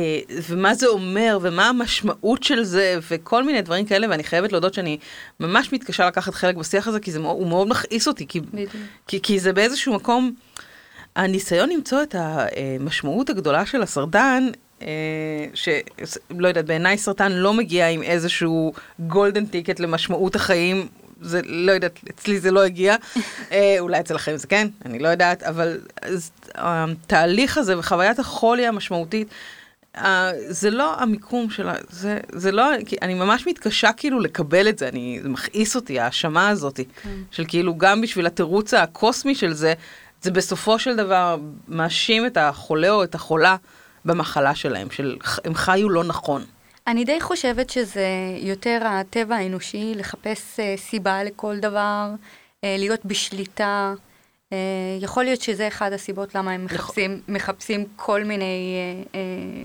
ומה 0.48 0.74
זה 0.74 0.86
אומר, 0.86 1.38
ומה 1.42 1.68
המשמעות 1.68 2.42
של 2.42 2.62
זה, 2.64 2.98
וכל 3.10 3.44
מיני 3.44 3.62
דברים 3.62 3.86
כאלה, 3.86 4.06
ואני 4.10 4.24
חייבת 4.24 4.52
להודות 4.52 4.74
שאני 4.74 4.98
ממש 5.40 5.72
מתקשה 5.72 6.06
לקחת 6.06 6.34
חלק 6.34 6.54
בשיח 6.56 6.88
הזה, 6.88 7.00
כי 7.00 7.12
זה, 7.12 7.18
מאוד- 7.18 7.36
הוא 7.36 7.48
מאוד 7.48 7.68
מכעיס 7.68 8.08
אותי, 8.08 8.26
כי. 8.28 8.40
כי, 9.06 9.22
כי 9.22 9.40
זה 9.40 9.52
באיזשהו 9.52 9.94
מקום, 9.94 10.32
הניסיון 11.16 11.68
למצוא 11.70 12.02
את 12.02 12.14
המשמעות 12.18 13.30
הגדולה 13.30 13.66
של 13.66 13.82
הסרטן, 13.82 14.46
אה, 14.48 14.52
שלא 15.54 16.48
יודעת, 16.48 16.66
בעיניי 16.66 16.98
סרטן 16.98 17.32
לא 17.32 17.54
מגיע 17.54 17.88
עם 17.88 18.02
איזשהו 18.02 18.72
גולדן 19.00 19.46
טיקט 19.46 19.80
למשמעות 19.80 20.36
החיים. 20.36 20.88
זה 21.20 21.40
לא 21.44 21.72
יודעת, 21.72 22.00
אצלי 22.10 22.40
זה 22.40 22.50
לא 22.50 22.64
הגיע, 22.64 22.96
אה, 23.52 23.76
אולי 23.78 24.00
אצלכם 24.00 24.36
זה 24.36 24.46
כן, 24.46 24.68
אני 24.84 24.98
לא 24.98 25.08
יודעת, 25.08 25.42
אבל 25.42 25.80
אז, 26.02 26.30
התהליך 26.54 27.58
הזה 27.58 27.78
וחוויית 27.78 28.18
החולי 28.18 28.66
המשמעותית, 28.66 29.28
אה, 29.96 30.32
זה 30.48 30.70
לא 30.70 30.94
המיקום 30.94 31.50
שלה, 31.50 31.74
זה, 31.90 32.18
זה 32.32 32.52
לא, 32.52 32.70
אני 33.02 33.14
ממש 33.14 33.46
מתקשה 33.46 33.92
כאילו 33.92 34.20
לקבל 34.20 34.68
את 34.68 34.78
זה, 34.78 34.88
אני, 34.88 35.18
זה 35.22 35.28
מכעיס 35.28 35.76
אותי, 35.76 36.00
ההאשמה 36.00 36.48
הזאת, 36.48 36.80
של 37.30 37.44
כאילו 37.48 37.78
גם 37.78 38.00
בשביל 38.00 38.26
התירוץ 38.26 38.74
הקוסמי 38.74 39.34
של 39.34 39.52
זה, 39.52 39.74
זה 40.22 40.30
בסופו 40.30 40.78
של 40.78 40.96
דבר 40.96 41.36
מאשים 41.68 42.26
את 42.26 42.36
החולה 42.36 42.90
או 42.90 43.04
את 43.04 43.14
החולה 43.14 43.56
במחלה 44.04 44.54
שלהם, 44.54 44.90
של 44.90 45.16
הם 45.44 45.54
חיו 45.54 45.88
לא 45.88 46.04
נכון. 46.04 46.44
אני 46.86 47.04
די 47.04 47.20
חושבת 47.20 47.70
שזה 47.70 48.06
יותר 48.38 48.80
הטבע 48.84 49.36
האנושי, 49.36 49.92
לחפש 49.96 50.60
אה, 50.60 50.74
סיבה 50.76 51.24
לכל 51.24 51.58
דבר, 51.58 52.10
אה, 52.64 52.76
להיות 52.78 53.00
בשליטה. 53.04 53.94
אה, 54.52 54.58
יכול 55.00 55.24
להיות 55.24 55.42
שזה 55.42 55.68
אחד 55.68 55.92
הסיבות 55.92 56.34
למה 56.34 56.50
הם 56.52 56.64
מחפשים, 56.64 57.20
מחפשים 57.28 57.84
כל 57.96 58.24
מיני 58.24 58.74
אה, 59.14 59.20
אה, 59.20 59.64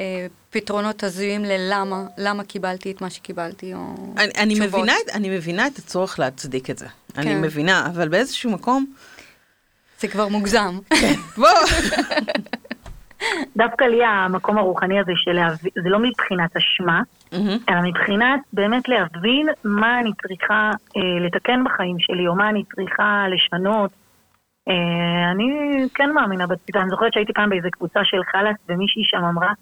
אה, 0.00 0.26
פתרונות 0.50 1.04
הזויים 1.04 1.44
ללמה, 1.44 2.04
למה 2.18 2.44
קיבלתי 2.44 2.90
את 2.90 3.00
מה 3.00 3.10
שקיבלתי, 3.10 3.74
או 3.74 3.94
אני, 4.16 4.32
אני, 4.36 4.54
תשובות. 4.54 4.80
מבינה, 4.80 4.92
אני 5.12 5.30
מבינה 5.30 5.66
את 5.66 5.78
הצורך 5.78 6.18
להצדיק 6.18 6.70
את 6.70 6.78
זה. 6.78 6.86
אני 7.16 7.26
כן. 7.26 7.40
מבינה, 7.40 7.86
אבל 7.86 8.08
באיזשהו 8.08 8.50
מקום, 8.50 8.92
זה 10.00 10.08
כבר 10.08 10.28
מוגזם. 10.28 10.78
בוא, 11.36 11.48
דווקא 13.56 13.84
לי 13.84 14.04
המקום 14.04 14.58
הרוחני 14.58 15.00
הזה 15.00 15.12
של 15.16 15.32
להבין, 15.32 15.70
זה 15.82 15.88
לא 15.88 15.98
מבחינת 15.98 16.56
אשמה. 16.56 17.02
אלא 17.68 17.80
מבחינת 17.82 18.40
באמת 18.52 18.88
להבין 18.88 19.48
מה 19.64 20.00
אני 20.00 20.10
צריכה 20.22 20.70
אה, 20.96 21.26
לתקן 21.26 21.64
בחיים 21.64 21.96
שלי, 21.98 22.28
או 22.28 22.34
מה 22.34 22.48
אני 22.48 22.64
צריכה 22.64 23.26
לשנות. 23.28 23.90
אה, 24.68 25.30
אני 25.30 25.46
כן 25.94 26.10
מאמינה 26.10 26.46
בתפיסה, 26.46 26.80
אני 26.80 26.90
זוכרת 26.90 27.12
שהייתי 27.12 27.32
פעם 27.32 27.50
באיזה 27.50 27.68
קבוצה 27.70 28.00
של 28.04 28.20
חלאס, 28.32 28.56
ומישהי 28.68 29.02
שם 29.04 29.24
אמרה, 29.24 29.52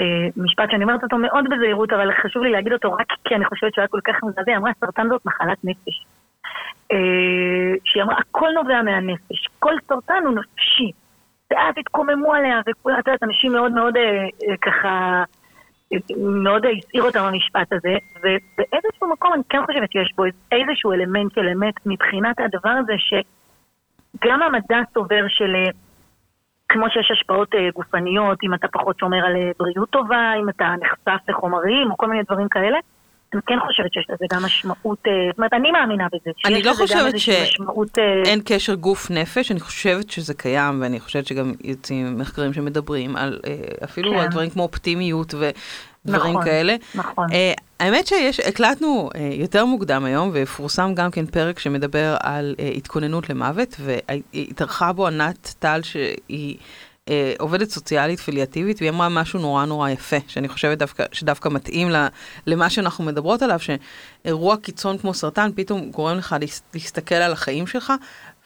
אה, 0.00 0.26
משפט 0.36 0.70
שאני 0.70 0.84
אומרת 0.84 1.02
אותו 1.02 1.18
מאוד 1.18 1.44
בזהירות, 1.50 1.92
אבל 1.92 2.12
חשוב 2.22 2.42
לי 2.42 2.50
להגיד 2.50 2.72
אותו 2.72 2.92
רק 2.92 3.06
כי 3.24 3.34
אני 3.34 3.44
חושבת 3.44 3.74
שהוא 3.74 3.82
היה 3.82 3.88
כל 3.88 4.00
כך 4.04 4.14
מזעזע, 4.22 4.50
היא 4.50 4.56
אמרה, 4.56 4.72
סרטן 4.80 5.08
זאת 5.08 5.26
מחלת 5.26 5.58
נפש. 5.64 6.06
אה, 6.92 7.74
שהיא 7.84 8.02
אמרה, 8.02 8.16
הכל 8.18 8.50
נובע 8.54 8.82
מהנפש, 8.82 9.48
כל 9.58 9.74
סרטן 9.88 10.22
הוא 10.24 10.34
נפשי. 10.34 10.90
ואז 11.54 11.74
התקוממו 11.78 12.32
עליה, 12.32 12.60
וכולם, 12.68 12.98
את 12.98 13.06
יודעת, 13.06 13.22
אנשים 13.22 13.52
מאוד 13.52 13.72
מאוד 13.72 13.96
אה, 13.96 14.02
אה, 14.02 14.56
ככה, 14.62 15.24
אה, 15.92 15.98
מאוד 16.18 16.62
הסעיר 16.66 17.02
אותם 17.02 17.20
המשפט 17.20 17.72
הזה, 17.72 17.96
ובאיזשהו 18.18 19.12
מקום 19.12 19.32
אני 19.32 19.42
כן 19.48 19.66
חושבת 19.66 19.92
שיש 19.92 20.12
בו 20.16 20.24
איזשהו 20.52 20.92
אלמנט 20.92 21.34
של 21.34 21.48
אמת 21.48 21.74
מבחינת 21.86 22.36
הדבר 22.40 22.70
הזה, 22.70 22.92
שגם 22.98 24.42
המדע 24.42 24.78
סובר 24.94 25.24
של... 25.28 25.54
אה, 25.54 25.70
כמו 26.68 26.86
שיש 26.90 27.10
השפעות 27.10 27.54
אה, 27.54 27.68
גופניות, 27.74 28.38
אם 28.44 28.54
אתה 28.54 28.68
פחות 28.68 28.98
שומר 28.98 29.26
על 29.26 29.36
אה, 29.36 29.50
בריאות 29.58 29.90
טובה, 29.90 30.32
אם 30.40 30.48
אתה 30.48 30.74
נחשף 30.80 31.28
לחומרים 31.28 31.90
או 31.90 31.96
כל 31.96 32.08
מיני 32.08 32.22
דברים 32.22 32.48
כאלה, 32.48 32.78
אני 33.34 33.42
כן 33.46 33.54
חושבת 33.66 33.92
שיש 33.92 34.06
לזה 34.08 34.24
גם 34.32 34.42
משמעות, 34.44 34.98
אה, 35.06 35.12
זאת 35.30 35.38
אומרת, 35.38 35.52
אני 35.52 35.70
מאמינה 35.70 36.06
בזה. 36.12 36.30
אני 36.44 36.62
לא 36.62 36.72
חושבת 36.74 37.06
איזושהי 37.06 37.46
ש- 37.46 37.56
אה, 37.98 38.34
קשר 38.44 38.74
גוף 38.74 39.10
נפש, 39.10 39.50
אני 39.50 39.60
חושבת 39.60 40.10
שזה 40.10 40.34
קיים, 40.34 40.82
ואני 40.82 41.00
חושבת 41.00 41.26
שגם 41.26 41.52
יוצאים 41.64 42.18
מחקרים 42.18 42.52
שמדברים 42.52 43.16
על 43.16 43.40
אה, 43.46 43.54
אפילו 43.84 44.10
כן. 44.12 44.18
על 44.18 44.28
דברים 44.28 44.50
כמו 44.50 44.62
אופטימיות 44.62 45.34
ודברים 45.34 46.30
נכון, 46.32 46.44
כאלה. 46.44 46.76
נכון. 46.94 47.26
אה, 47.32 47.52
האמת 47.80 48.06
שיש, 48.06 48.40
הקלטנו 48.40 49.10
אה, 49.14 49.28
יותר 49.32 49.64
מוקדם 49.64 50.04
היום, 50.04 50.30
ויפורסם 50.32 50.94
גם 50.94 51.10
כן 51.10 51.26
פרק 51.26 51.58
שמדבר 51.58 52.16
על 52.20 52.54
אה, 52.58 52.68
התכוננות 52.76 53.30
למוות, 53.30 53.76
והתארחה 53.80 54.92
בו 54.92 55.06
ענת 55.06 55.54
טל, 55.58 55.80
שהיא 55.82 56.56
אה, 57.08 57.34
עובדת 57.38 57.70
סוציאלית 57.70 58.20
פיליאטיבית, 58.20 58.76
והיא 58.80 58.90
אמרה 58.90 59.08
משהו 59.08 59.40
נורא 59.40 59.64
נורא 59.64 59.90
יפה, 59.90 60.16
שאני 60.26 60.48
חושבת 60.48 60.78
דווקא, 60.78 61.04
שדווקא 61.12 61.48
מתאים 61.48 61.90
ל, 61.90 62.06
למה 62.46 62.70
שאנחנו 62.70 63.04
מדברות 63.04 63.42
עליו, 63.42 63.58
שאירוע 63.60 64.56
קיצון 64.56 64.98
כמו 64.98 65.14
סרטן 65.14 65.50
פתאום 65.54 65.90
גורם 65.90 66.16
לך 66.18 66.36
להס- 66.40 66.62
להסתכל 66.74 67.14
על 67.14 67.32
החיים 67.32 67.66
שלך, 67.66 67.92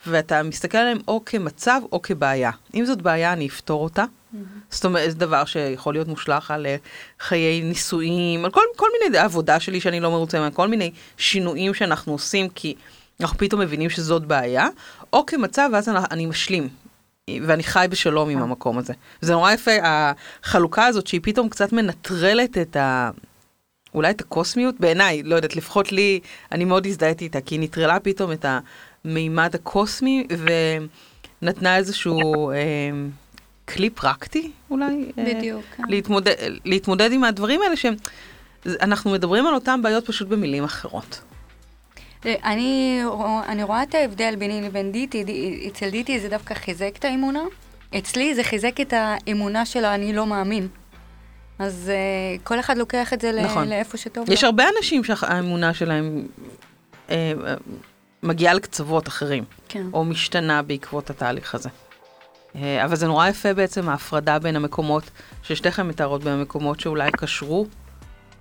ואתה 0.07 0.43
מסתכל 0.43 0.79
עליהם 0.79 0.99
או 1.09 1.23
כמצב 1.27 1.81
או 1.93 2.03
כבעיה. 2.03 2.51
אם 2.75 2.85
זאת 2.85 3.03
בעיה, 3.03 3.33
אני 3.33 3.47
אפתור 3.47 3.85
אותה. 3.85 4.05
זאת 4.71 4.85
אומרת, 4.85 5.11
זה 5.11 5.17
דבר 5.17 5.45
שיכול 5.45 5.95
להיות 5.95 6.09
מושלך 6.09 6.51
על 6.51 6.67
אה, 6.67 6.77
חיי 7.21 7.61
נישואים, 7.63 8.45
על 8.45 8.51
כל, 8.51 8.61
כל 8.77 8.89
מיני 9.03 9.19
עבודה 9.19 9.61
שלי 9.61 9.81
שאני 9.81 10.01
לא 10.01 10.11
מרוצה 10.11 10.41
מהם, 10.41 10.53
כל 10.53 10.69
מיני 10.69 10.91
שינויים 11.17 11.75
שאנחנו 11.75 12.13
עושים 12.13 12.49
כי 12.49 12.75
אנחנו 13.21 13.39
פתאום 13.39 13.61
מבינים 13.61 13.91
שזאת 13.91 14.25
בעיה, 14.25 14.69
או 15.13 15.27
כמצב 15.27 15.71
ואז 15.73 15.89
אני, 15.89 15.99
אני 16.11 16.27
משלים. 16.27 16.69
ואני 17.43 17.63
חי 17.63 17.87
בשלום 17.91 18.29
עם 18.29 18.43
המקום 18.43 18.79
הזה. 18.79 18.93
זה 19.21 19.33
נורא 19.33 19.53
יפה, 19.53 19.71
החלוקה 19.83 20.87
הזאת 20.87 21.07
שהיא 21.07 21.21
פתאום 21.23 21.49
קצת 21.49 21.73
מנטרלת 21.73 22.59
את 22.59 22.77
ה... 22.77 23.11
אולי 23.95 24.11
את 24.11 24.21
הקוסמיות, 24.21 24.75
בעיניי, 24.81 25.23
לא 25.23 25.37
יודעת, 25.37 25.57
לפחות 25.57 25.93
לי, 25.93 26.21
אני 26.53 26.65
מאוד 26.65 26.87
הזדהיתי 26.87 27.25
איתה, 27.25 27.41
כי 27.41 27.55
היא 27.55 27.61
נטרלה 27.61 28.01
פתאום 28.01 28.33
את 28.33 28.47
המימד 29.05 29.55
הקוסמי, 29.55 30.27
ונתנה 31.43 31.77
איזשהו 31.77 32.51
אה, 32.51 32.57
כלי 33.69 33.91
פרקטי, 33.91 34.51
אולי? 34.71 35.13
אה, 35.19 35.25
בדיוק, 35.25 35.65
כן. 35.77 35.83
להתמודד, 35.89 36.35
להתמודד 36.65 37.13
עם 37.13 37.25
הדברים 37.25 37.63
האלה 37.63 37.77
שהם... 37.77 37.95
אנחנו 38.67 39.11
מדברים 39.11 39.47
על 39.47 39.55
אותם 39.55 39.83
בעיות 39.83 40.07
פשוט 40.07 40.29
במילים 40.29 40.65
אחרות. 40.65 41.21
אני, 42.27 43.01
אני 43.49 43.63
רואה 43.63 43.83
את 43.83 43.95
ההבדל 43.95 44.35
ביני 44.39 44.63
לבין 44.63 44.93
דיטי, 44.93 45.25
די- 45.25 45.69
אצל 45.73 45.91
דיטי 45.91 46.21
זה 46.21 46.29
דווקא 46.29 46.55
חיזק 46.55 46.91
את 46.99 47.05
האמונה, 47.05 47.43
אצלי 47.99 48.35
זה 48.35 48.45
חיזק 48.45 48.81
את 48.81 48.93
האמונה 48.97 49.67
של 49.67 49.85
האני 49.85 50.13
לא 50.13 50.27
מאמין. 50.27 50.69
אז 51.59 51.91
uh, 52.39 52.43
כל 52.47 52.61
אחד 52.61 52.79
לוקח 52.79 53.13
את 53.13 53.21
זה 53.21 53.33
נכון. 53.45 53.69
לאיפה 53.69 53.97
שטוב 53.97 54.31
יש 54.31 54.43
לו. 54.45 54.49
הרבה 54.49 54.65
אנשים 54.79 55.05
שהאמונה 55.05 55.75
שלהם 55.75 56.27
אה, 57.11 57.33
מגיעה 58.23 58.55
לקצוות 58.55 59.09
אחרים, 59.09 59.45
כן. 59.69 59.87
או 59.93 60.05
משתנה 60.05 60.63
בעקבות 60.63 61.11
התהליך 61.11 61.55
הזה. 61.55 61.69
אה, 62.57 62.85
אבל 62.85 62.97
זה 62.97 63.07
נורא 63.07 63.29
יפה 63.29 63.55
בעצם 63.55 63.89
ההפרדה 63.89 64.39
בין 64.39 64.57
המקומות, 64.57 65.03
ששתיכם 65.43 65.89
מתארות 65.89 66.25
בין 66.25 66.33
המקומות 66.33 66.81
שאולי 66.81 67.11
קשרו 67.13 67.67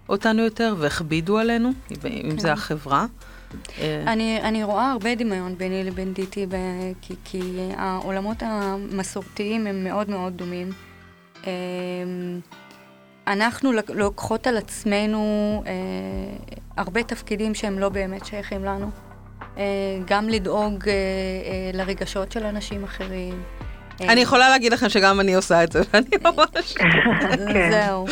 אותנו 0.09 0.43
יותר 0.43 0.75
והכבידו 0.77 1.37
עלינו, 1.37 1.71
אם 2.05 2.39
זה 2.39 2.47
כן. 2.47 2.53
החברה. 2.53 3.05
אה, 3.79 4.03
אני, 4.07 4.41
אני 4.41 4.63
רואה 4.63 4.91
הרבה 4.91 5.15
דמיון 5.15 5.57
ביני 5.57 5.83
לבין 5.83 6.13
דיטי, 6.13 6.45
ב, 6.45 6.55
כי, 7.01 7.15
כי 7.23 7.69
העולמות 7.77 8.37
המסורתיים 8.41 9.67
הם 9.67 9.83
מאוד 9.83 10.09
מאוד 10.09 10.37
דומים. 10.37 10.69
אמ, 11.43 11.49
אנחנו 13.27 13.71
לוקחות 13.89 14.47
על 14.47 14.57
עצמנו 14.57 15.63
אה, 15.67 15.73
הרבה 16.77 17.03
תפקידים 17.03 17.55
שהם 17.55 17.79
לא 17.79 17.89
באמת 17.89 18.25
שייכים 18.25 18.65
לנו. 18.65 18.89
אה, 19.57 19.63
גם 20.07 20.29
לדאוג 20.29 20.87
אה, 20.87 20.93
אה, 20.93 21.71
לרגשות 21.73 22.31
של 22.31 22.43
אנשים 22.45 22.83
אחרים. 22.83 23.43
אה, 24.01 24.13
אני 24.13 24.21
יכולה 24.21 24.49
להגיד 24.49 24.73
לכם 24.73 24.89
שגם 24.89 25.19
אני 25.19 25.35
עושה 25.35 25.63
את 25.63 25.71
זה, 25.71 25.79
ואני 25.93 26.07
ממש... 26.23 26.73
כן. 27.53 27.71
זהו. 27.71 28.05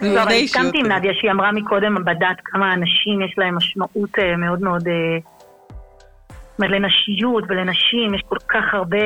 אני 0.00 0.14
לא, 0.14 0.20
הסכמתי 0.20 0.78
עם. 0.78 0.92
נדיה 0.92 1.12
שהיא 1.20 1.30
אמרה 1.30 1.52
מקודם 1.52 2.04
בדת 2.04 2.36
כמה 2.44 2.74
אנשים 2.74 3.22
יש 3.22 3.34
להם 3.38 3.56
משמעות 3.56 4.18
אה, 4.18 4.36
מאוד 4.36 4.60
מאוד... 4.60 4.88
אה, 4.88 5.18
זאת 6.30 6.58
אומרת, 6.58 6.70
לנשיות 6.70 7.44
ולנשים 7.48 8.14
יש 8.14 8.22
כל 8.28 8.36
כך 8.48 8.64
הרבה, 8.74 8.98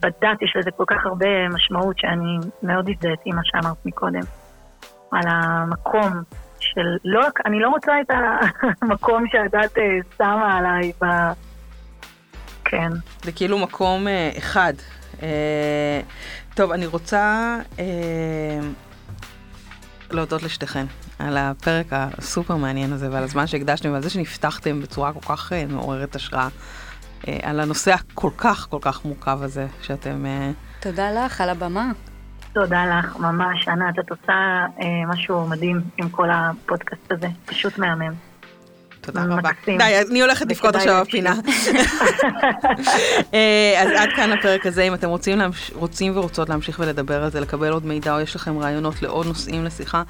בדת 0.00 0.42
יש 0.42 0.54
לזה 0.56 0.70
כל 0.70 0.84
כך 0.86 0.96
הרבה 1.06 1.48
משמעות 1.48 1.98
שאני 1.98 2.38
מאוד 2.62 2.88
הזדהיתי 2.88 3.22
עם 3.30 3.36
מה 3.36 3.42
שאמרת 3.44 3.76
מקודם. 3.84 4.20
על 5.12 5.24
המקום 5.26 6.12
של, 6.60 6.96
לא, 7.04 7.26
רק- 7.26 7.40
אני 7.46 7.60
לא 7.60 7.68
רוצה 7.68 7.92
את 8.00 8.10
המקום 8.82 9.24
שהדת 9.32 9.78
אה, 9.78 9.98
שמה 10.18 10.58
עליי 10.58 10.92
ב... 11.02 11.06
כן. 12.64 12.90
זה 13.22 13.32
כאילו 13.32 13.58
מקום 13.58 14.06
אחד. 14.38 14.72
אה, 15.22 16.00
טוב, 16.54 16.72
אני 16.72 16.86
רוצה 16.86 17.56
אה, 17.78 17.84
להודות 20.10 20.42
לשתיכן 20.42 20.86
על 21.18 21.36
הפרק 21.36 21.86
הסופר 21.90 22.56
מעניין 22.56 22.92
הזה 22.92 23.10
ועל 23.10 23.24
הזמן 23.24 23.46
שהקדשתם 23.46 23.92
ועל 23.92 24.02
זה 24.02 24.10
שנפתחתם 24.10 24.80
בצורה 24.80 25.12
כל 25.12 25.34
כך 25.34 25.52
אה, 25.52 25.64
מעוררת 25.68 26.14
השראה 26.14 26.48
אה, 27.28 27.38
על 27.42 27.60
הנושא 27.60 27.94
הכל 27.94 28.30
כך 28.36 28.66
כל 28.70 28.78
כך 28.80 29.04
מורכב 29.04 29.38
הזה 29.42 29.66
שאתם... 29.82 30.24
תודה 30.80 31.10
לך 31.10 31.40
על 31.40 31.50
הבמה. 31.50 31.90
תודה 32.52 32.98
לך, 32.98 33.16
ממש, 33.16 33.68
ענת, 33.68 33.98
את 33.98 34.10
עושה 34.10 34.66
אה, 34.80 35.06
משהו 35.08 35.48
מדהים 35.48 35.80
עם 35.96 36.08
כל 36.08 36.28
הפודקאסט 36.30 37.12
הזה, 37.12 37.28
פשוט 37.46 37.78
מהמם. 37.78 38.27
תודה. 39.12 39.24
רבה. 39.24 39.50
די, 39.66 39.98
אני 40.10 40.22
הולכת 40.22 40.50
לבכות 40.50 40.74
עכשיו. 40.74 41.04
בפינה. 41.08 41.34
אה, 43.34 43.82
אז 43.82 43.88
עד 43.96 44.08
כאן 44.16 44.32
הפרק 44.32 44.66
הזה, 44.66 44.82
אם 44.82 44.94
אתם 44.94 45.08
רוצים, 45.08 45.38
להמש... 45.38 45.70
רוצים 45.74 46.16
ורוצות 46.16 46.48
להמשיך 46.48 46.78
ולדבר 46.78 47.22
על 47.24 47.30
זה, 47.30 47.40
לקבל 47.40 47.72
עוד 47.72 47.86
מידע 47.86 48.14
או 48.14 48.20
יש 48.20 48.36
לכם 48.36 48.58
רעיונות 48.58 49.02
לעוד 49.02 49.26
נושאים 49.26 49.64
לשיחה, 49.64 50.02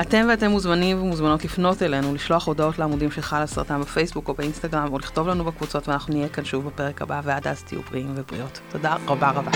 אתם 0.00 0.26
ואתם 0.30 0.50
מוזמנים 0.50 1.02
ומוזמנות 1.02 1.44
לפנות 1.44 1.82
אלינו, 1.82 2.14
לשלוח 2.14 2.46
הודעות 2.46 2.78
לעמודים 2.78 3.10
של 3.10 3.20
חל 3.20 3.42
הסרטן 3.42 3.80
בפייסבוק 3.80 4.28
או 4.28 4.34
באינסטגרם, 4.34 4.92
או 4.92 4.98
לכתוב 4.98 5.28
לנו 5.28 5.44
בקבוצות 5.44 5.88
ואנחנו 5.88 6.14
נהיה 6.14 6.28
כאן 6.28 6.44
שוב 6.44 6.66
בפרק 6.66 7.02
הבא, 7.02 7.20
ועד 7.24 7.46
אז 7.48 7.62
תהיו 7.62 7.80
בריאים 7.90 8.12
ובריאות. 8.16 8.60
תודה 8.72 8.96
רבה 9.06 9.30
רבה. 9.30 9.50